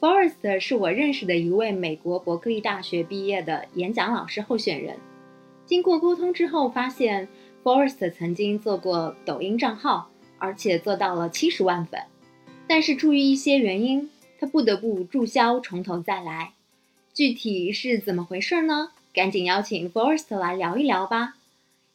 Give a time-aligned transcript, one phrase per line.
[0.00, 4.96] Forest 是我认识的一位美国伯克利大学毕业的演讲老师候选人。
[5.66, 7.26] 经过沟通之后，发现
[7.64, 10.08] Forest 曾经做过抖音账号，
[10.38, 12.00] 而且做到了七十万粉。
[12.68, 14.08] 但是出于一些原因，
[14.38, 16.52] 他不得不注销，从头再来。
[17.12, 18.92] 具体是怎么回事呢？
[19.12, 21.34] 赶紧邀请 Forrest 来聊一聊吧。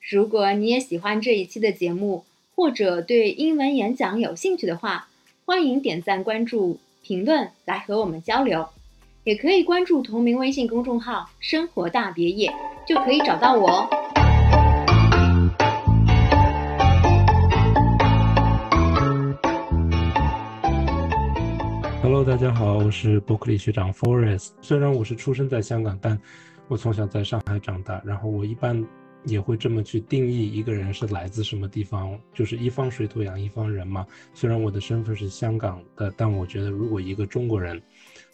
[0.02, 5.08] 如果你也喜欢这一期的节目，或者对英文演讲有兴趣的话，
[5.46, 8.66] 欢迎点赞、关注、评论来和我们交流。
[9.26, 12.50] 也可以关注同名微信公众号“生活大别野”，
[12.88, 13.90] 就可以找到我哦。
[22.02, 24.52] Hello，大家好，我是伯克利学长 Forrest。
[24.62, 26.18] 虽然我是出生在香港，但
[26.70, 28.02] 我从小在上海长大。
[28.06, 28.82] 然后我一般
[29.26, 34.06] 也会这么去定义一个人是来自什么地方，就是一方水土养一方人嘛。
[34.34, 37.82] 虽然我的身份是香港的，但我觉得如果一个中国人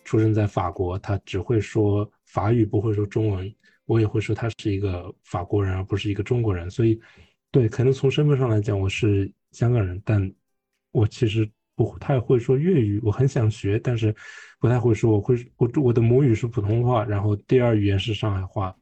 [0.03, 3.53] 出生在法国，他只会说法语，不会说中文，
[3.85, 6.69] 我也会说他是一个法国人，而不是一个中国人。
[6.69, 6.99] 所以，
[7.51, 10.31] 对，可能从身份上来讲我是香港人，但
[10.91, 11.49] 我其实。
[11.75, 14.13] 不太会说粤语，我很想学，但是
[14.59, 15.13] 不太会说。
[15.13, 18.75] 我会我我的母语是普通话，然后第二语言是上海话。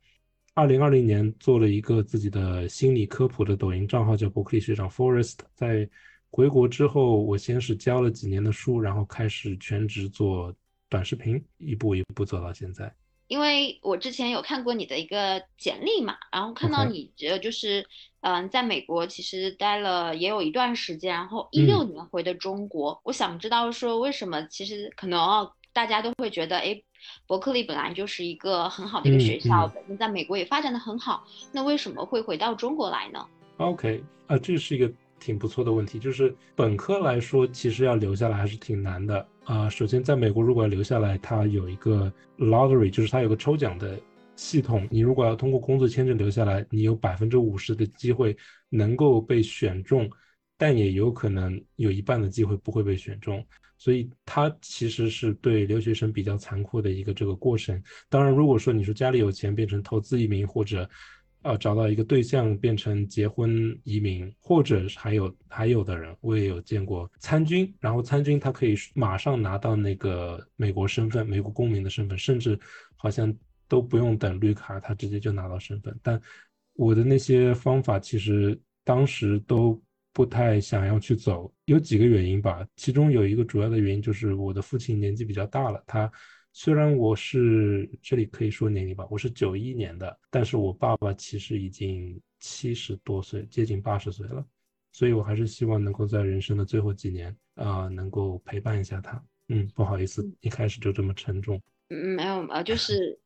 [0.57, 5.35] 二零二零年做了一个自己的心理科普的抖音账号，叫伯克利学长 Forest。
[5.53, 5.87] 在
[6.31, 10.51] 回国之后，我先是教了几年的书，然后开始全职做
[10.89, 12.91] 短视频，一步一步走到现在。
[13.27, 17.85] 因为我之前有看过你的一个简历嘛，然后看到你呃就是，
[18.21, 22.99] 嗯，在美国其实待了也有一段时间，然后一六年回的中国。
[23.03, 26.81] 我想知道说为什么，其实可能大家都会觉得，哎，
[27.25, 33.25] 伯克利本来就是一个很好的一个学校，本身在美国也发展的很好，那为什么会回到中国来呢
[33.57, 34.91] ？OK，啊，这是一个。
[35.19, 39.67] 挺不错的问题，就是本科来说，其实要留下来还是挺难的啊。
[39.67, 43.99] 首先，在美国如果要留下来，它有一个 lottery，就是它有个抽奖的
[44.35, 44.87] 系统。
[44.91, 48.37] 你如果要通过工作签证留下来，你有百分之五十的机会
[48.69, 50.07] 能够被选中，
[50.57, 53.45] 但也有可能有一半的机会不会被选中。
[53.77, 57.81] 所以它其实是对留学生比较残酷的一个这个过程。
[58.09, 60.89] 当然，如果说你说家里有钱，变成投资移民或者。
[61.43, 72.59] 呃，找到一个对象变成结婚移民，或者还有还有的人，我也有见过参军，然后参军他可以马上拿到那个美国身份，美国公民的身份，甚至
[72.97, 73.33] 好像
[73.67, 75.97] 都不用等绿卡，他直接就拿到身份。
[76.03, 76.19] 但
[76.73, 79.79] 我的那些方法其实当时都
[80.17, 86.11] 不太想要去走，有几个原因吧，其中有一个主要的原因就是我的父亲年纪比较大了，他。
[86.53, 94.43] 虽然我是这里可以说年龄吧，我是九一年的，但是我爸爸其实已经七十多岁，接近八十岁了，
[94.91, 99.23] 所以我还是希望能够在人生的最后几年啊，能够陪伴一下他。
[99.49, 101.61] 嗯，不好意思，一开始就这么沉重。
[101.89, 103.19] 嗯，没有呃，就 是，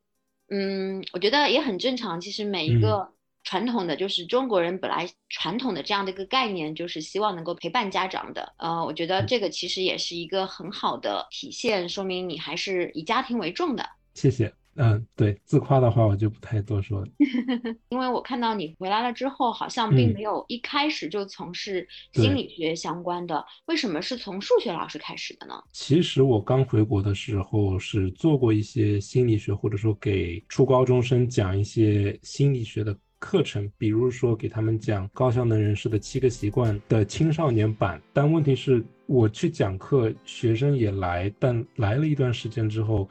[0.49, 2.19] 嗯，我觉得也很正常。
[2.19, 3.13] 其实每一个。
[3.43, 8.53] 传统的就是中国人本来传统的这样的一个概念，就是希望能够陪伴家长的。
[8.57, 13.83] 呃，我觉得这个其实也是一个很好的体现，说明你还是以家庭为重的。
[14.13, 14.53] 谢谢。
[14.75, 17.07] 嗯，对，自夸的话我就不太多说了。
[17.89, 25.61] 因为我看到你回来了之后，好像并没有一开始就从事心理学相关的，为什么是从数学老师开始的呢？
[25.73, 32.97] 其实我刚回国的时候是做过一些心理学，或者说给初高中生讲一些心理学的。
[33.21, 43.07] 课程，比如说给他们讲高效能人士的七个习惯的青少年版，但问题是，我去讲课，学生也来，但来了一段时间之后，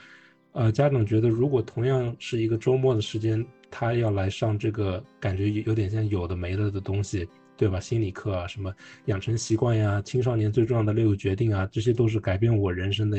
[0.52, 7.28] 呃，家长觉得如果同样是一个周末的时间，他要来上这个，感觉有点像有的没的的东西。
[7.60, 7.78] 对吧？
[7.78, 13.18] 心理课啊，什么养成习惯呀，青少年最重要的六个决定啊，这些都是改变我人生的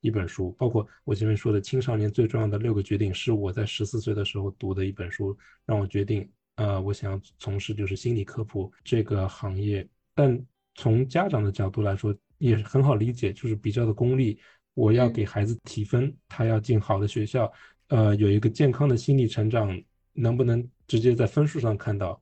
[0.00, 0.50] 一本书。
[0.58, 9.88] 包括我前面说的青少年最重要的六个决定，是我在十四岁的时候读的一本书，让我决定，呃，我想要从事就是心理科普这个行业。
[10.16, 10.36] 但
[10.74, 14.36] 从家长的角度来说，也很好理解，就是比较的功利。
[14.74, 17.52] 我要给孩子提分，他要进好的学校，
[17.86, 19.80] 呃，有一个健康的心理成长，
[20.12, 22.20] 能不能直接在分数上看到？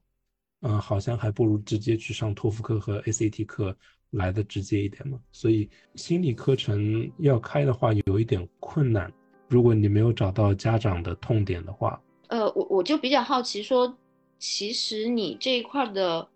[0.67, 3.77] 嗯，好像还不如直接去上托福课和 ACT 课
[4.11, 5.19] 来的直接一点嘛。
[5.31, 9.13] 所以心理课程要开的话，有一点困难。
[9.49, 13.95] 如果你没有找到家长的痛点的话，呃，我我就比较好奇，说
[14.39, 16.27] 其实你这一块的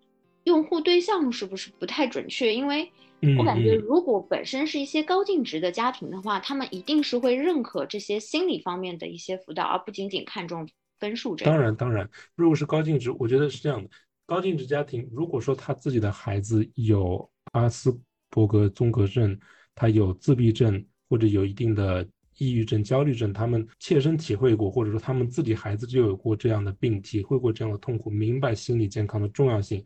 [0.43, 2.53] 用户对象是不是不太准确？
[2.53, 2.91] 因为
[3.37, 11.53] 我感觉，如果本身是一些高净值的家庭的话，他们一定是会认可这些心理方面的一些辅导，而不仅仅看重分数这样。
[11.53, 13.89] 当然，当然，如果是高净值，我觉得是这样的。
[14.29, 17.99] 高净值家庭，如果说他自己的孩子有阿斯
[18.29, 19.35] 伯格综合症，
[19.73, 29.83] 他有自闭症，或者有一定的抑郁症、焦虑症，他们切身体会过，或者说他们自己孩子就有过这样的病，体会过这样的痛苦，明白心理健康的重要性，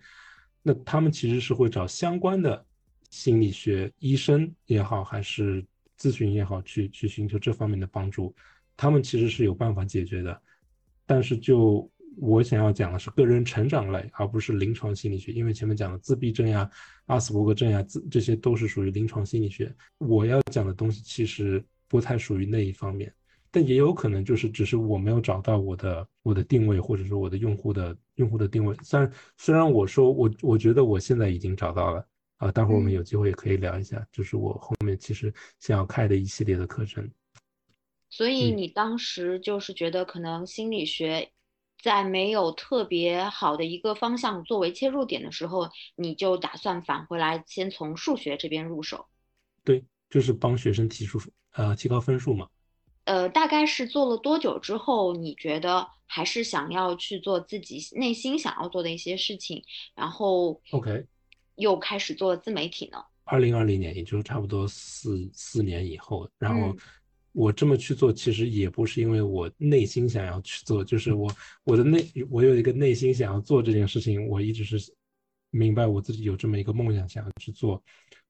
[0.62, 2.66] 那他们其实是会找相关的
[3.12, 5.66] 心理学医生也好，还是
[5.98, 8.36] 咨询也好，去去寻求这方面的帮助。
[8.76, 10.42] 他们其实是有办法解决的，
[11.06, 11.90] 但是就。
[12.18, 16.70] 我想要讲的是个人成长类，而不是临床心理学，因为前面讲的自闭症呀、
[17.08, 19.74] 阿斯伯格症呀，这这些都是属于临床心理学。
[19.98, 23.14] 我要讲的东西其实不太属于那一方面，
[23.52, 28.76] 但也有可能就是只是我没有找到我的我的定位，或者说我的用户的用户的定位。
[28.84, 32.06] 虽然虽然我说我我觉得我现在已经找到了
[32.38, 37.10] 啊，待会儿我们有机会也可以聊一下，就是我后面其实想要开的一系列的课程。
[38.10, 41.32] 所以你当时就是觉得可能心理学。
[41.84, 49.06] 在没有特别好的一个方向作为切入点的时候，你就打算返回来，先从数学这边入手。
[49.66, 51.20] 对，就是帮学生提出
[51.52, 52.48] 呃提高分数嘛。
[53.04, 59.62] 呃，大概是做了多久之后，你觉得还是想要去做自己内心想要做的一些事情，
[59.94, 61.06] 然后 OK，
[61.56, 63.04] 又开始做自媒体呢？
[63.26, 66.74] 二零二零年，也就是差不多四四年以后，然后。
[67.34, 74.78] 我这么去做，其实也不是因为我内心想要去做，就是我我的内我有一个内心想要做这件事情，我一直是
[75.50, 77.84] 明白我自己有这么一个梦想想要去做。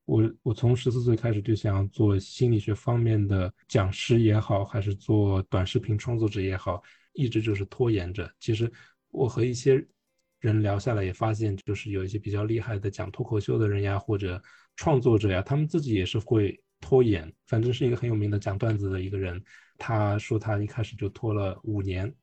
[0.06, 8.32] 我我从十四岁开始就想要做心理学方面的讲师也好，还是做短视频创作者也好，一直就是拖延着。
[8.40, 8.72] 其实
[9.12, 9.86] 我和一些
[10.40, 14.42] 人聊下来也发现，就是有一些比较厉害的讲脱口秀的人呀，或者
[14.78, 16.58] 创作者呀，他们自己也是会。
[16.84, 19.42] 拖延，反正是一个很有名的讲段子的一个人。
[19.78, 22.14] 他说他一开始就拖了五年，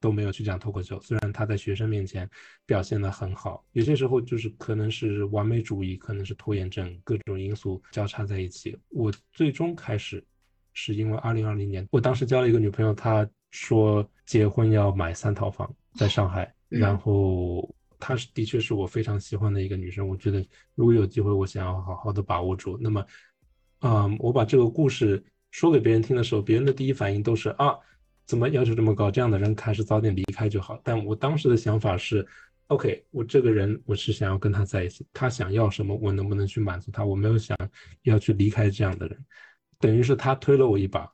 [0.00, 1.00] 都没有去讲脱口秀。
[1.00, 2.28] 虽然他在学生面前
[2.66, 8.76] 表现得很好，有些时候就是可能是完美主义，可能是拖延症，各种因素交叉在一起。
[8.88, 10.22] 我最终开始
[10.72, 20.06] 是因为二零二零年，我当时交了一个女朋友，她说结婚要买三套房在上海，然后她是的确是我非常喜欢的一个女生。
[20.06, 20.44] 我觉得
[20.74, 22.76] 如果有机会，我想要好好的把握住。
[22.80, 23.04] 那么。
[23.80, 27.76] 嗯，我把这个故事说给别人听的时候，别人的第一反应都是啊，
[28.26, 29.10] 怎么要求这么高？
[29.10, 30.80] 这样的人还是早点离开就好。
[30.82, 32.26] 但我当时的想法是
[32.66, 37.04] ，OK，我这个人我是想要跟他在一起，他想要什么，我能不能去满足他？
[37.04, 37.56] 我没有想
[38.02, 39.24] 要去离开这样的人，
[39.78, 41.08] 等于是他推了我一把，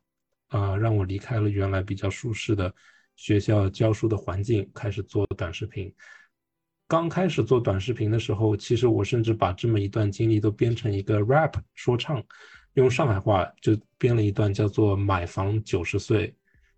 [0.47, 2.73] 啊，让我离开了原来比较舒适的
[3.15, 5.93] 学校教书的环境，开始做短视频。
[6.87, 12.23] 刚开始做短视频的时候，其实我甚至把这么一段经历都编成一个 rap 说唱。
[12.73, 16.35] 用上海话就编了一段叫做“买房九十岁”，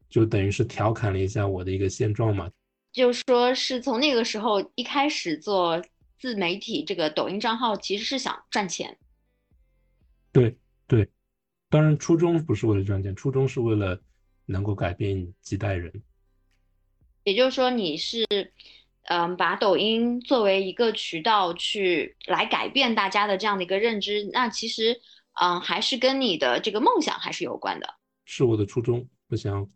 [0.08, 2.50] 就等于是调侃了一下我的一个现状嘛。
[2.94, 5.84] 就说是从那个时候一开始做
[6.20, 8.96] 自媒体，这个抖音账号其实是想赚钱。
[10.32, 10.56] 对
[10.88, 11.10] 对，
[11.68, 14.00] 当然初衷不是为了赚钱，初衷是为了
[14.46, 15.92] 能够改变几代人。
[17.24, 18.24] 也就是说，你是
[19.08, 25.02] 嗯，把抖音作为一个渠道去来改变大家的这样的一个认知，那其实。
[25.40, 27.88] 嗯，还是跟你的这个梦想还是有关的，
[28.26, 29.08] 是我的初衷。
[29.30, 29.70] 我想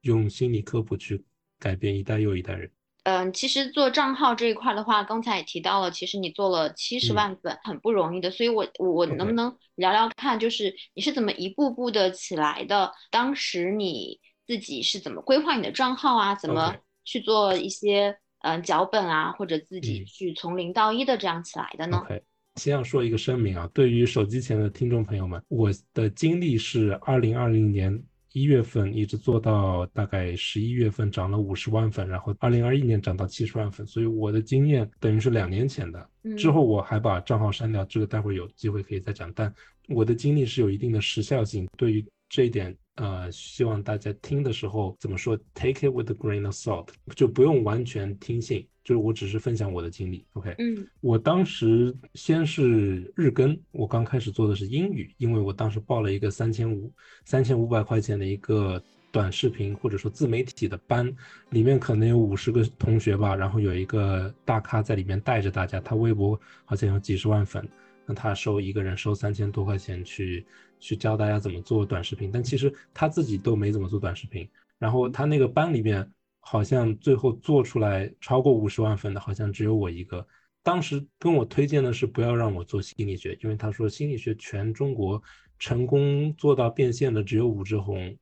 [0.00, 1.24] 用心理科普去
[1.60, 2.68] 改变一代又一代人。
[3.04, 8.28] 嗯，其实做账号这一块的话，刚才也提到了，其实你做了七十万粉，很不容易的。
[8.28, 12.92] 所以，我我能不能聊聊看，就是你是怎么一步步的起来的？
[13.08, 16.34] 当时你自己是怎么规划你的账号啊？
[16.34, 16.74] 怎么
[17.04, 22.22] 去做一些嗯脚本啊，或者自己去从零到一的这样起来的呢？OK，？
[22.56, 27.98] 先要说一个声明啊，对于手机前的听众朋友们，我的经历是二零二零年
[28.32, 36.08] 一月份一直做到大概十一月份，涨了五十万粉，然后二零二一年涨到七十万粉，所以我的经验等于是两年前的。
[36.36, 39.32] 之后我还把账号删掉，这个待会儿有机会可以再讲。
[39.34, 39.52] 但
[39.88, 48.66] 我的经历是有一定的时效性，对于这一点，呃，希望大家听的时候怎么说，take it with a grain of salt，就不用完全听信。
[48.84, 56.92] 就是我只是分享我的经历，OK，嗯，我当时先是日更，我刚开始做的是英语，因为我当时报了一个三千五
[57.24, 58.82] 三千五百块钱的一个
[59.12, 61.14] 短视频或者说自媒体的班，
[61.50, 67.64] 里面可能有五十个同学吧，然后有一个大咖在里面带着大家，他微博好像有几十万粉，
[68.04, 70.44] 那他收一个人收三千多块钱去
[70.82, 74.46] 去教大家怎么做短视频，但其实他自己都没怎么做短视频，
[74.78, 76.12] 然后他那个班里面。
[76.44, 80.26] 好像最后做出来超过五十万粉的，好像只有我一个。
[80.60, 85.22] 当时跟我推荐的是不要让我做心理学，因为他说心理学全中国
[85.60, 88.18] 成功做到变现的只有武志红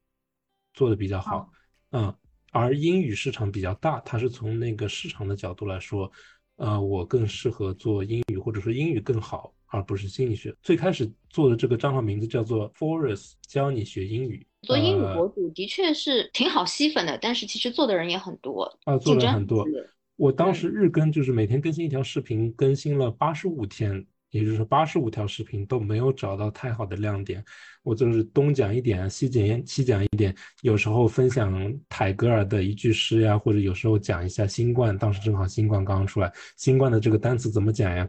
[0.74, 1.50] 做的比较好，
[1.92, 2.14] 嗯，
[2.52, 6.12] 而英语市场比较大，他是从那个市场的角度来说，
[6.56, 10.54] 呃，我更适合做英语，或者说英语更好，而不是心理学。
[10.62, 14.46] 最开始做的这个账号名字叫做 Forest 教你学英语。
[14.62, 19.66] 做英语博主的确是挺好吸粉的，但是其实做的人也很多啊，做的很多。
[20.16, 24.06] 我当时日更就是每天更新一条视频，更新了八十五天。
[24.30, 27.44] 也就是说，八十五条视频都没有找到太好的亮点，
[27.82, 38.06] 我就是东讲一点，西讲西讲一点，有时候分享泰戈尔的一句诗呀，或者有时候讲一下新冠，当时正好新冠刚刚出来，新冠的这个单词怎么讲呀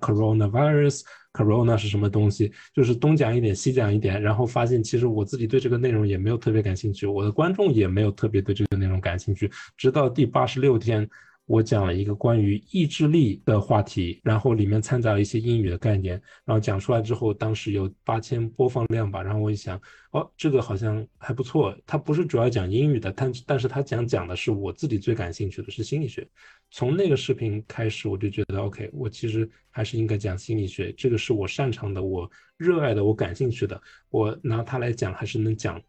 [1.33, 2.51] Corona 是什么东西？
[2.73, 11.09] 就是东讲一点，西讲一点，然后发现其实我自己对这个内容也没有特别感兴趣，我的观众也没有特别对这个内容感兴趣，直到第八十六天。
[11.47, 16.13] 我讲了一个关于意志力的话题，然后里面掺杂了一些英语的概念，
[16.45, 19.21] 然后讲出来之后，当时有八千播放量吧。
[19.21, 19.77] 然后我一想，
[20.11, 21.75] 哦，这个好像还不错。
[21.85, 26.25] 它不是主要讲英语的，但但是他讲讲的是我自己最感兴趣的是心理学。
[26.71, 33.79] 从那个视频开始，我就觉得 OK，我其实还是应该讲心理学，这个是我擅长的，我热爱的，我感兴趣的。
[34.09, 35.79] 我拿它来讲，还是能讲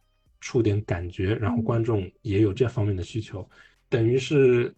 [0.41, 3.49] 出点感觉，然后观众也有这方面的需求，
[3.89, 4.75] 等于是。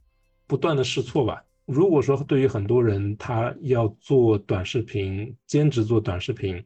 [0.47, 1.43] 不断的试错吧。
[1.65, 6.63] 如果说对于很多人，他要做短视频，兼职做短视频，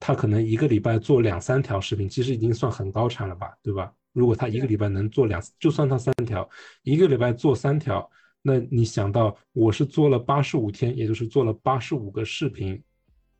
[0.00, 3.92] 他可能一个礼拜做两三条视频，其实已经算很高产了吧，对吧？
[4.14, 6.48] 如果他一个礼拜能做两，就算他三条，
[6.82, 8.10] 一个礼拜做三条，
[8.46, 12.78] 那你想到我是做了八十五天，也就是做了八十五个视频，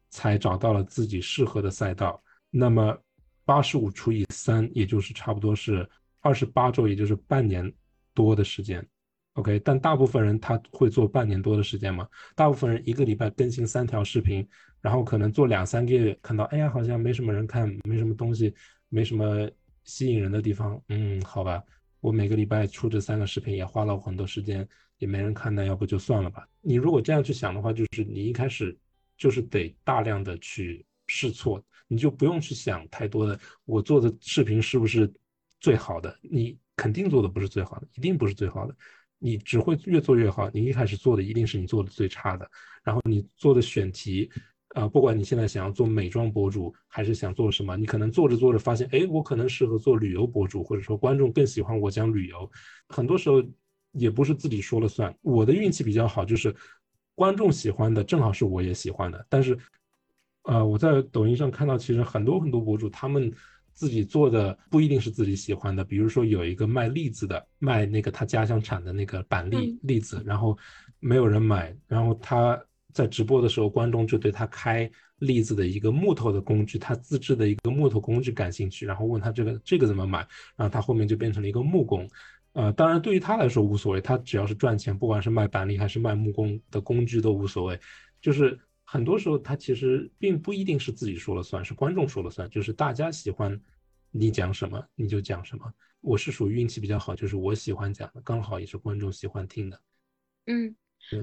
[0.08, 2.22] 才找到了自己适合的赛道。
[2.48, 2.96] 那么
[3.44, 5.86] 八十五除以三，也就是差不多是
[6.20, 7.70] 二十八周，也就是半年
[8.14, 8.82] 多的时间。
[9.34, 12.08] OK，但大部分人他会做半年多的时间嘛？
[12.34, 14.48] 大部分人一个礼拜更新三条视频，
[14.80, 18.54] 然后可能做两三个月，看到哎呀好像没什么人看，没什么东西，
[18.88, 19.50] 没什么
[19.82, 21.62] 吸引人的地方，嗯，好吧，
[22.00, 24.66] 我每个礼拜出这三个视频也花了很多时间，
[25.04, 26.48] 也没人看，那要不就算了吧。
[26.62, 28.74] 你如果这样去想的话，就是你一开始
[29.18, 35.12] 就是得大量的去试错，你就不用去想太多的我做的视频是不是
[35.60, 38.74] 最好的，你肯定做的不是最好的，一定不是最好的。
[39.18, 42.50] 你只会越做越好，你一开始做的一定是你做的最差的。
[42.82, 44.30] 然后你做的选题，
[44.68, 52.50] 啊，不管你现在想要做美妆博主，还是想做什么，你可能做着做着发现，哎，我可能适合做旅游博主，或者说观众更喜欢我讲旅游。
[52.88, 53.42] 很多时候
[53.94, 55.14] 也不是自己说了算。
[55.22, 56.54] 我的运气比较好，就是
[57.14, 59.26] 观众喜欢的正好是我也喜欢的。
[59.28, 59.58] 但是，
[60.42, 63.32] 呃，我在抖音上看到，其实很多很多博主他们。
[63.76, 70.56] 自己做的不一定是自己喜欢的，比如说有一个卖栗子的，卖那个他家乡产的那个板栗栗子，然后
[71.00, 72.56] 没有人买，然后他
[72.92, 80.20] 在直播的时候，观众就对他开栗子的一个木头的工具，他自制的一个木头工具感兴趣，然后问他这个这个怎么买，
[80.54, 82.08] 然后他后面就变成了一个木工，
[82.54, 87.78] 呃，当然对于他来说无所谓，他只要是赚钱，不管是卖板栗还是卖木工的工具都无所谓，
[88.20, 88.58] 就是。
[88.86, 92.48] 很多时候，他其实并不一定是自己说了算，是观众说了算。
[92.50, 93.58] 就是大家喜欢
[94.10, 95.64] 你讲什么，你就讲什么。
[96.02, 99.80] 我是属于运气比较好，就是我喜欢讲的，刚好也是观众喜欢听的。
[100.46, 100.76] 嗯，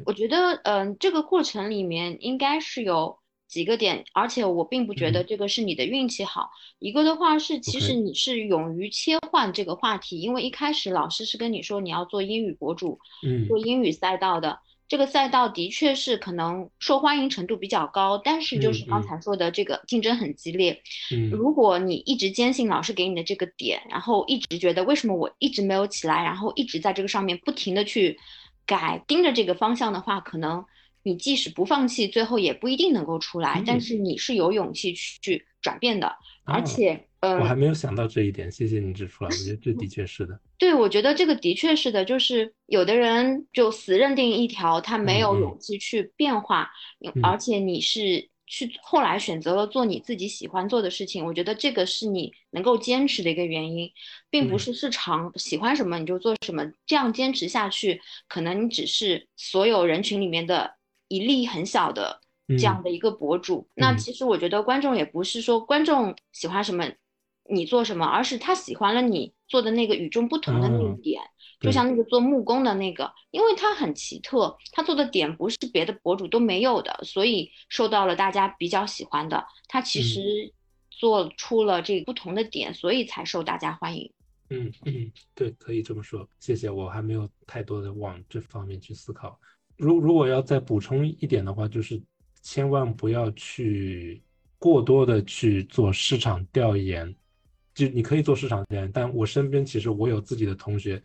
[0.06, 3.20] 我觉得，嗯，这个过程里面应该是有
[3.52, 6.50] 几个点，而且我并不觉得这个是你的运气好。
[6.80, 14.58] 一个的话是，其实你是勇于切换这个话题，因为一开始老师是跟你说你要做英语博主，嗯，做英语赛道的。
[14.88, 20.82] 这个赛道的确是可能受欢迎程度比较高，但是就是刚才说的这个竞争很激烈。
[21.14, 28.18] 嗯，如果你一直坚信老师给你的这个点，然后一直觉得为什么我一直没有起来，然后一直在这个上面不停的去
[28.66, 30.66] 改，盯着这个方向的话，可能
[31.04, 33.64] 你即使不放弃，最后也不一定能够出来。
[33.66, 36.16] 但是你是有勇气去转变的，
[36.46, 37.08] 而且。
[37.24, 39.30] 我还没有想到这一点，谢谢你指出来。
[39.30, 40.40] 我觉得这 的确是的。
[40.58, 46.68] 对，我觉得这个的确是的，就是有的人就死认定一条，他没有勇气去变化，
[47.22, 53.88] 而且你是去后来选择了做你自己喜欢做的事情，我觉得这个是你能够坚持的一个原因，
[54.32, 60.74] 并不是市场喜欢什么你就做什么，这样坚持下去，可能你只是所有人群里面的
[61.12, 63.68] 一粒很小的这样的一个博主。
[63.76, 66.86] 那其实我觉得观众也不是说观众喜欢什么。
[67.50, 71.22] 你做什么，而是他喜欢了你做的那个与众不同的那一点，
[71.60, 79.44] 就像那个做木工的那个，因为他很奇特，他做的点不是别的博主都没有的，所以受到了大家比较喜欢的。
[79.68, 80.54] 他其实
[80.90, 84.10] 做出了这不同的点，所以才受大家欢迎。
[84.50, 86.26] 嗯嗯，对，可以这么说。
[86.40, 89.38] 谢谢，我还没有太多的往这方面去思考。
[89.82, 92.00] 如如果要再补充一点的话，就是
[92.44, 94.22] 千万不要去
[94.60, 97.14] 过多的去做市场调研。
[97.74, 101.02] 就你可以做市场调研，但我身边其实我有自己的同学，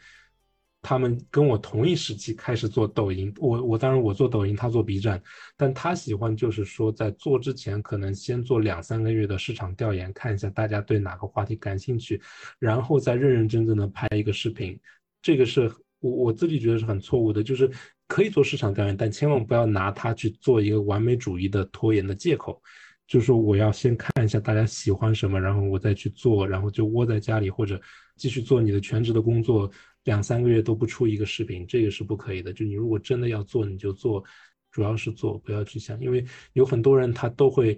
[0.83, 5.23] 他们跟我同一时期开始做抖音，我我当然我做抖音，他做 B 站，
[5.57, 12.21] 但他喜欢就是说在做之前可能先做两三个月的市场调研，看一下大家对哪个话题感兴趣，
[12.59, 14.79] 然后再认认真真的拍一个视频。
[15.23, 17.71] 这个是我我自己觉得是很错误的，就是
[18.09, 22.63] 可以做市场调研，但千万不要拿它去做一个完美主义的拖延的借口。
[23.07, 27.81] 就是说我要先看一下大家喜欢什么，然后我再去做，然后就窝在家里或者
[28.17, 29.71] 继续做你的全职的工作。
[30.05, 32.53] 两三个月都不出一个视频，这个是不可以的。
[32.53, 34.25] 就你如果真的要做，你就做，
[34.71, 37.77] 主要是做，不要去想，因为有很多人他都会，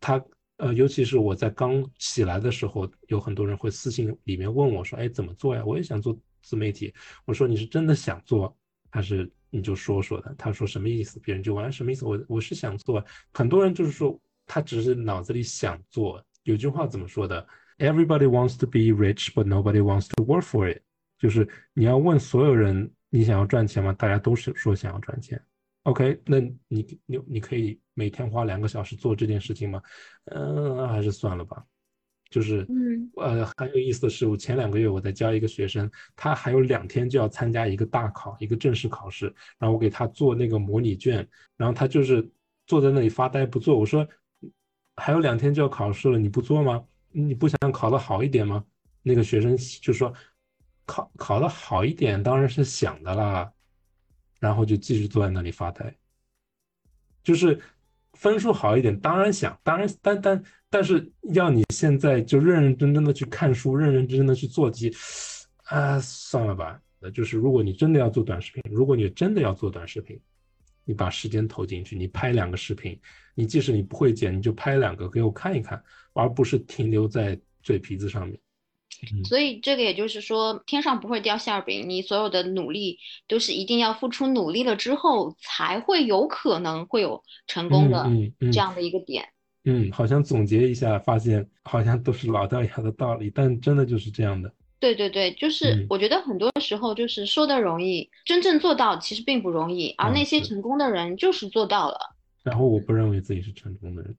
[0.00, 0.22] 他
[0.56, 5.62] 呃，尤其是我在刚起来的时候，有很多人会私信里面问我说：“哎，怎么做呀？
[5.66, 6.92] 我也想做自媒体。”
[7.26, 8.56] 我说：“你是真的想做，
[8.90, 13.04] 还是你就说说的？”他说：“什么意思？”别人就问：“什么意思？”我我是想做。
[13.32, 16.24] 很多人就是说，他只是脑子里想做。
[16.44, 17.46] 有句话怎么说的
[17.78, 20.82] ？Everybody wants to be rich, but nobody wants to work for it.
[21.18, 23.92] 就是你要问所有人，你想要赚钱吗？
[23.92, 25.42] 大家都是说想要赚钱。
[25.82, 29.82] OK，那你你你可以每天花两个小时做这件事情吗？
[30.26, 31.64] 嗯，还是算了吧。
[32.28, 39.26] 就是，嗯，呃，很有意思的是，我前两个月我在教一个学生，他还有两天就要参加一个大考，一个正式考试，
[39.58, 42.28] 然后我给他做那个模拟卷，然后他就是
[42.66, 43.78] 坐在那里发呆不做。
[43.78, 44.06] 我说，
[44.96, 46.84] 还有两天就要考试了，你不做吗？
[47.12, 48.64] 你不想考得好一点吗？
[49.02, 50.12] 那个学生就说。
[50.88, 53.52] 考考得好一点当然是想的啦，
[54.38, 55.92] 然后就继续坐在那里发呆。
[57.24, 57.60] 就是
[58.18, 64.92] 分数好一点当然想，当然但但但是要你现在就认认真真的去看书，认认真真的去做题，
[65.64, 66.80] 啊，算了吧。
[66.98, 70.18] 那就是如果你真的要做短视频，如果你真的要做短视频，
[70.84, 72.98] 你把时间投进去，你拍两个视频，
[73.34, 75.82] 你即使你不会剪，你就拍两个给我看一看，
[76.14, 78.38] 而不是停留在嘴皮子上面。
[79.24, 82.98] 所以这个也就是说，天上不会掉馅饼，你所有的努力
[83.28, 88.06] 都是一定要付出努力了之后，才会有可能会有成功的
[88.52, 89.28] 这样的一个点。
[89.64, 94.52] 嗯，好像总结一下，发现好像都是老掉牙的道理，但真的就是这样的。
[94.78, 101.98] 对对对，就是我觉得很多时候就是说的容易，真正做到其实并不容易，而那些成功的人就是做到了。
[102.42, 104.16] 然后我不认为自己是成功的人。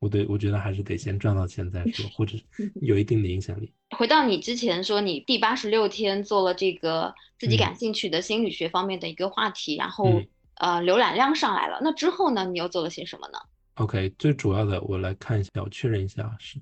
[0.00, 2.38] 我对我觉得还是得先赚到钱再说，或者
[2.80, 3.70] 有一定的影响力。
[3.98, 10.22] 回到你之前说，你第八十六天做了这个自己感兴趣的心理学方面的一个话题，然后
[10.54, 13.38] 呃浏览量上来了，那之后呢，你又做了些什么呢
[13.74, 16.58] ？OK，最主要的我来看一下，我确认一下是，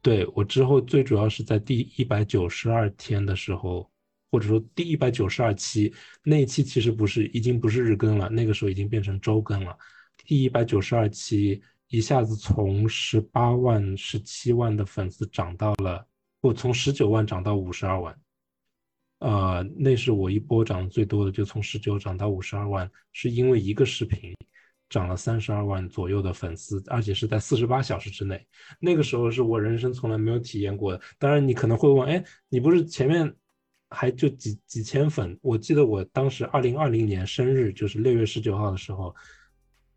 [0.00, 3.90] 对我之后最主要是在第一百九十二天的时候，
[4.30, 5.92] 或者说第一百九十二期
[6.24, 9.76] 那一期其实不是已经不是日更了，那个时候已经变成周更了，
[10.24, 11.60] 第一百九十二期。
[11.90, 16.06] 一下子从十八万、十七万的粉丝涨到了，
[16.40, 18.16] 不，从十九万涨到五十二万，
[19.18, 24.32] 呃，那是我一波涨最多的，就从十九涨到五十二万，是因为一个视频
[24.88, 28.40] 涨了三十二万左右的粉丝，而且是在四十八小时之内。
[28.78, 31.00] 那个时候是我人生从来没有体验过的。
[31.18, 33.34] 当然，你可能会问，哎，你不是前面
[33.88, 35.36] 还就几几千粉？
[35.42, 39.12] 我记得我当时二零二零年生日就是六月十九号的时候。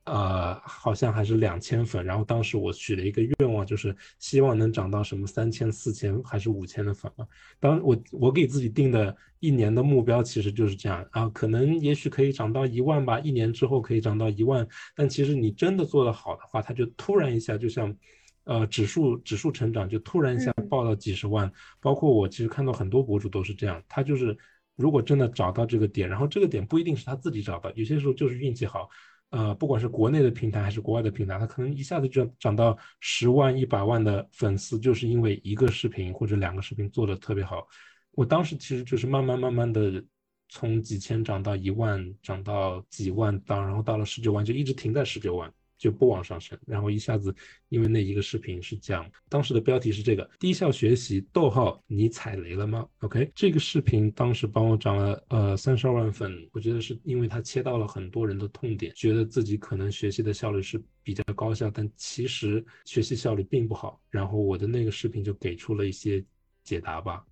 [0.05, 7.25] 呃，好像还是两千粉，然后当时我许了一个愿望，就是希望能涨到什么三千、四千还是五千的粉啊。
[7.57, 14.67] 当我我给自己定的一年的目标其实就是这样啊，可能也许可以涨到一万吧，一年之后可以涨到一万。
[14.93, 17.95] 但其实你真的做得好的话，它就突然一下就像，
[18.43, 21.49] 呃，指数指数成长就突然一下爆到几十万。
[21.79, 24.37] 包括我其实看到很多博主都是这样，他就是
[24.75, 28.89] 如果真的找到这个点，然后这个点不一定是他自己找的，有些时候就是运气好。
[29.33, 37.67] 呃，不管是国内的平台还是国外的平台，它可能一下子就涨到十万、一百万的粉丝，就是因为一个视频或者两个视频做的特别好。
[38.11, 40.03] 我当时其实就是慢慢慢慢的
[40.49, 45.51] 从几千涨到一万，涨到几万，当然后到了十九万，就一直停在十九万。
[45.83, 47.35] 就不往上升，然后一下子，
[47.67, 63.99] 因为那一个视频是讲，当时的标题是这个低效学习，逗号，你踩雷了吗？OK，这个视频当时帮我涨了呃三十二万粉，我觉得是因为它切到了很多人的痛点，觉得自己可能学习的效率是比较高效，但其实学习效率并不好。
[64.09, 66.23] 然后我的那个视频就给出了一些
[66.63, 67.25] 解答吧。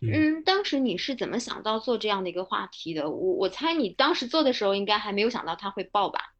[0.00, 3.10] 嗯，当时你是怎么想到做这样的一个话题的？
[3.10, 6.32] 我我猜你当时做的时候应该还没有想到它会爆吧？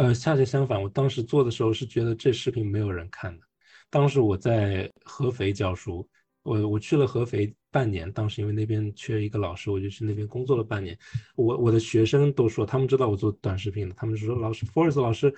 [0.00, 3.44] 呃，恰恰相反，我当时做的时候是觉得这视频没有人看的。
[3.90, 6.08] 当时我在合肥教书，
[6.42, 10.98] 我我去了合肥半年，当时因为那边缺一个老师，我就去那边工作了半年。
[11.36, 15.34] 我我的学生都说，他们知道我做短视频的，他们说老师，Forest 老师，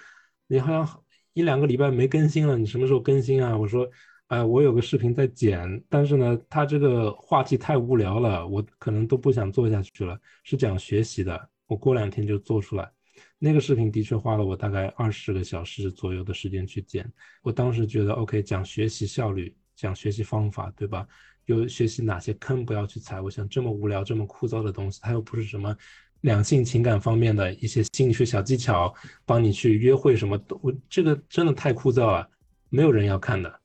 [0.47, 3.59] 你好像一两个礼拜没更新了，你什么时候更新啊？
[3.59, 3.91] 我说。
[4.29, 10.19] 哎，我有个视频在剪，但是呢，它这个话题太无聊了，我可能都不想做下去了。
[10.43, 12.91] 是讲学习的，我过两天就做出来。
[13.39, 17.11] 那个视频的确花了我大概二十个小时左右的时间去剪。
[17.43, 21.07] 我当时觉得，OK，讲学习效率，讲学习方法，对吧？
[21.47, 23.21] 有学习哪些坑不要去踩。
[23.21, 25.77] 我想这么无聊、这么枯燥的东西，它又不是什么
[26.21, 28.95] 两性情感方面的一些心理学小技巧，
[29.27, 32.29] 帮你去约会什么，我这个真的太枯燥了，
[32.69, 33.62] 没有人要看的。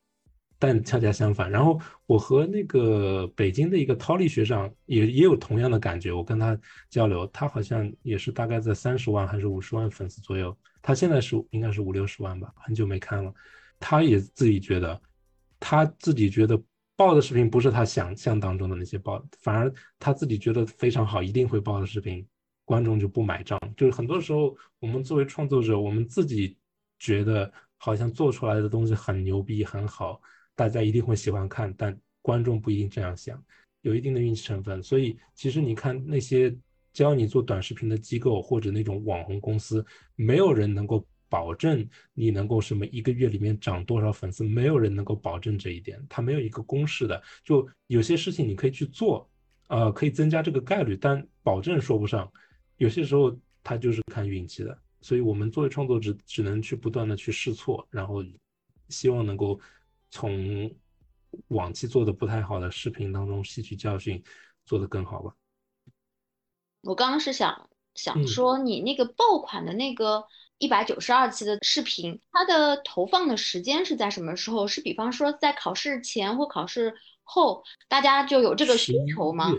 [0.60, 6.12] 但恰恰相反，然后我和那个北京的一个涛力学长也也有同样的感觉。
[6.12, 10.58] 我跟他交流，他好像也是大概在三十万还是五十万粉丝左右。
[10.82, 13.32] 他现在是应该是五六十万吧，很久没看了。
[13.80, 15.00] 他也自己觉得，
[15.60, 16.60] 他自己觉得
[16.96, 22.26] 爆的视频不是他想象当中的那些爆，反而他自己觉得非常好，一定会爆的视频，
[22.66, 23.60] 观众就不买账。
[23.76, 26.58] 就是很多时候，我们作为创作者，我们自己
[26.98, 30.20] 觉得好像做出来的东西很牛逼、很好。
[30.58, 33.42] 大家一定会喜欢看，但观众不一定这样想，
[33.82, 34.82] 有一定的运气成分。
[34.82, 36.54] 所以，其实你看那些
[36.92, 47.22] 教你做短视频的机构或者那种网红公司，没有人能够保证你能够什么一个月里面涨多少粉丝，没有人能够保证这一点，它没有一个公式的。
[47.44, 49.30] 就有些事情你可以去做，
[49.68, 52.28] 呃，可以增加这个概率，但保证说不上。
[52.78, 54.76] 有些时候它就是看运气的。
[55.02, 58.26] 所以我们作为创作者，只能去不断的去试错，然后
[58.90, 59.60] 希望能够。
[60.10, 60.76] 从
[61.50, 64.24] 往期做的不太好的视频当中吸取教训，
[64.66, 65.34] 做得更好吧。
[66.82, 70.26] 我刚刚是想想说，你那个爆款的那个
[70.58, 74.68] 一百九十二期的视频，它的投放的时间是在什么时候？
[74.68, 79.52] 是比方说在考试前或考试后，大家就有这个需求吗？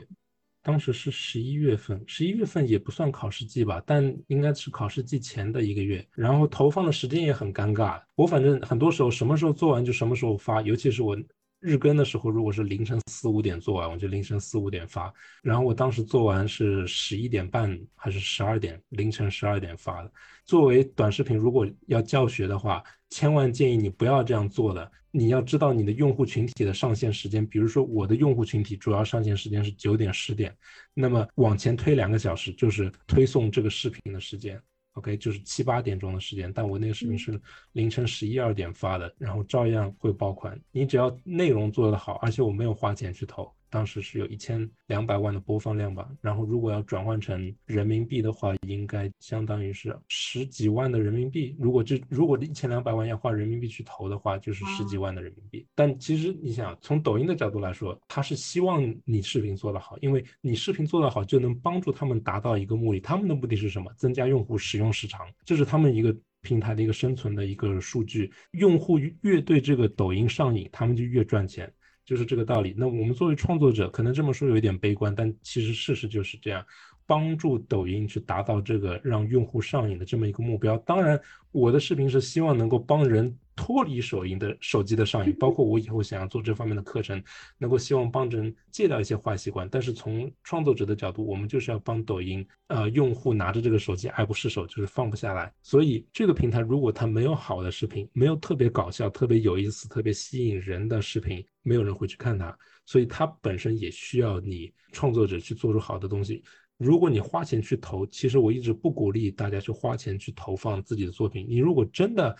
[0.62, 6.06] 当时是十一月份，十一月份也不算考试季吧，但应该是考试季前的一个月。
[6.14, 11.16] 然后投放的时间也很尴尬，我反正很多时候什么时候做完就什么时候发，尤其是我。
[11.60, 15.12] 日更的时候，如果是凌晨四五点做完，我就凌晨四五点发。
[15.42, 20.12] 然后我当时做完是十一点半还是十二点，凌晨十二点发的。
[20.44, 24.90] 作为短视频，如果要教学的话，千万建议你不要这样做的。
[25.10, 30.54] 你要知道你的用户群体的上线时间，比如说我的用户群体主要上线时间是九点十点，
[30.92, 34.60] 那么往前推两个小时就是推送这个视频的时间。
[34.98, 37.40] OK，就是七八点钟的时间，但我那个视频是
[37.72, 40.60] 凌晨十一二点发的，然后照样会爆款。
[40.72, 43.50] 你只要内容做得好，而且我没有花钱去投。
[43.70, 51.56] 当时是有一千两百万的播放量吧，然后如果要转换成人民币的话，应该相当于是十几万的人民币。
[51.58, 55.66] 如果这如果一千两百万要花人民币去投的话，就是十几万的人民币。
[55.74, 63.00] 但其实你想，从抖音的角度来说，他是希望你视频做得好，因为你视频做得好，就能帮助他们达到一个目的。
[63.00, 63.92] 他们的目的是什么？
[63.96, 68.32] 增加用户使用时长，这是他们一个平台的一个生存的一个数据。
[68.52, 71.72] 用户越对这个抖音上瘾，他们就越赚钱。
[72.08, 72.74] 就是这个道理。
[72.74, 76.64] 那我们作为创作者，可能这么说有一点悲观，但其实事实就是这样。
[77.04, 80.76] 帮助抖音去达到这个让用户上瘾的这么一个目标。
[80.78, 81.20] 当然，
[81.52, 87.20] 我的视频是希望能够帮人脱离手淫的手机的上瘾，包括我以后想要做这方面的课程，
[87.58, 89.68] 能够希望帮人戒掉一些坏习惯。
[89.68, 95.52] 但是从创作者的角度，我们就是要帮抖音，呃，用户拿着这个手机爱不释手，就是放不下来。
[95.60, 102.56] 所以这个平台如果它没有好的视频，没有特别搞笑、特别有意思、特别吸引人的视频，没有人会去看它。
[102.86, 106.44] 所以它本身也需要你创作者去做出好的东西。
[106.78, 111.44] 如果你花钱去投，其实我一直不鼓励大家去花钱去投放自己的作品。
[111.48, 112.36] 你如果真的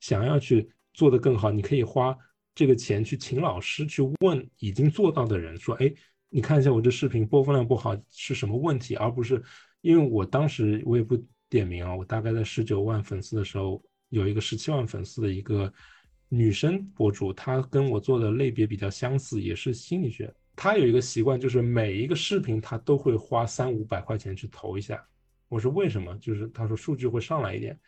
[0.00, 2.16] 想要去做得更好，你可以花
[2.54, 5.92] 这个钱去请老师去问已经做到的人，说：“哎，
[6.28, 9.42] 你看一下我这视频播放量不好是什么问题？”而不是
[9.80, 11.16] 因为我当时我也不
[11.48, 15.72] 点名啊，我大概在十九万粉丝的时候，有一个十七万粉丝的一个
[16.28, 20.32] 女生博主，她跟我做的类别比较相似，也是心理学。
[20.56, 25.02] 他有一个习惯，就是每一个视频他都会花三五百块钱去投一下。
[25.48, 26.14] 我说为什么？
[26.18, 27.78] 就是他说数据会上来一点。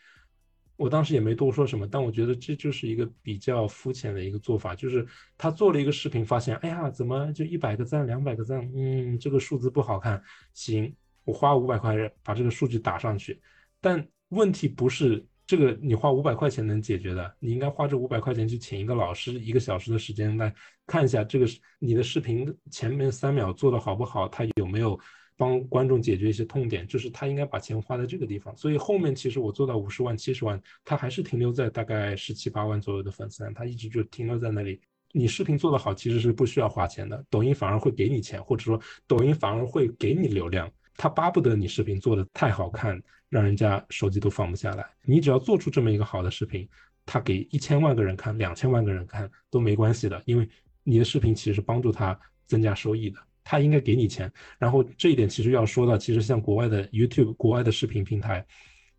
[0.77, 4.75] 我当时也没多说什么，但我觉得这就是一个比较肤浅的一个做法。
[4.75, 5.07] 就是
[5.37, 8.61] 他做了一个视频，发现哎呀，怎么就一百个赞、两百个赞？
[8.75, 10.23] 嗯，这个数字不好看。
[10.53, 13.41] 行，我花五百块把这个数据打上去。
[13.81, 15.25] 但问题不是。
[15.45, 20.55] 这个你花五百块钱能解决的，你应该花这五百块钱去请一个老师，一个小时的时间来
[20.87, 21.45] 看一下这个
[21.79, 24.99] 你的视频前面三秒做的好不好，他有没有
[25.37, 28.57] 帮观众解决一些痛点，就是他应该把钱花在这个地方。
[28.57, 34.81] 所以后面其实我做到五十万、七十万，他还是停留在大概十七八万左右的粉丝量，他一直就停留在那里。
[35.13, 43.03] 你视频做得好，其实是不需要花钱的，抖音反而会给你钱，或者说抖音反而会给你流量，他巴不得你视频做的太好看。
[43.33, 44.87] 让人家手机都放不下来。
[45.07, 46.69] 你只要做出这么一个好的视频，
[47.07, 50.47] 他给一千万个人看、两千万个人看都没关系的，因为
[50.83, 54.31] 你的视频其实是帮助他增加收益的，他应该给你钱。
[54.59, 58.45] 然后这一点其实要说到，其实像国外的 YouTube、国外的视频平台，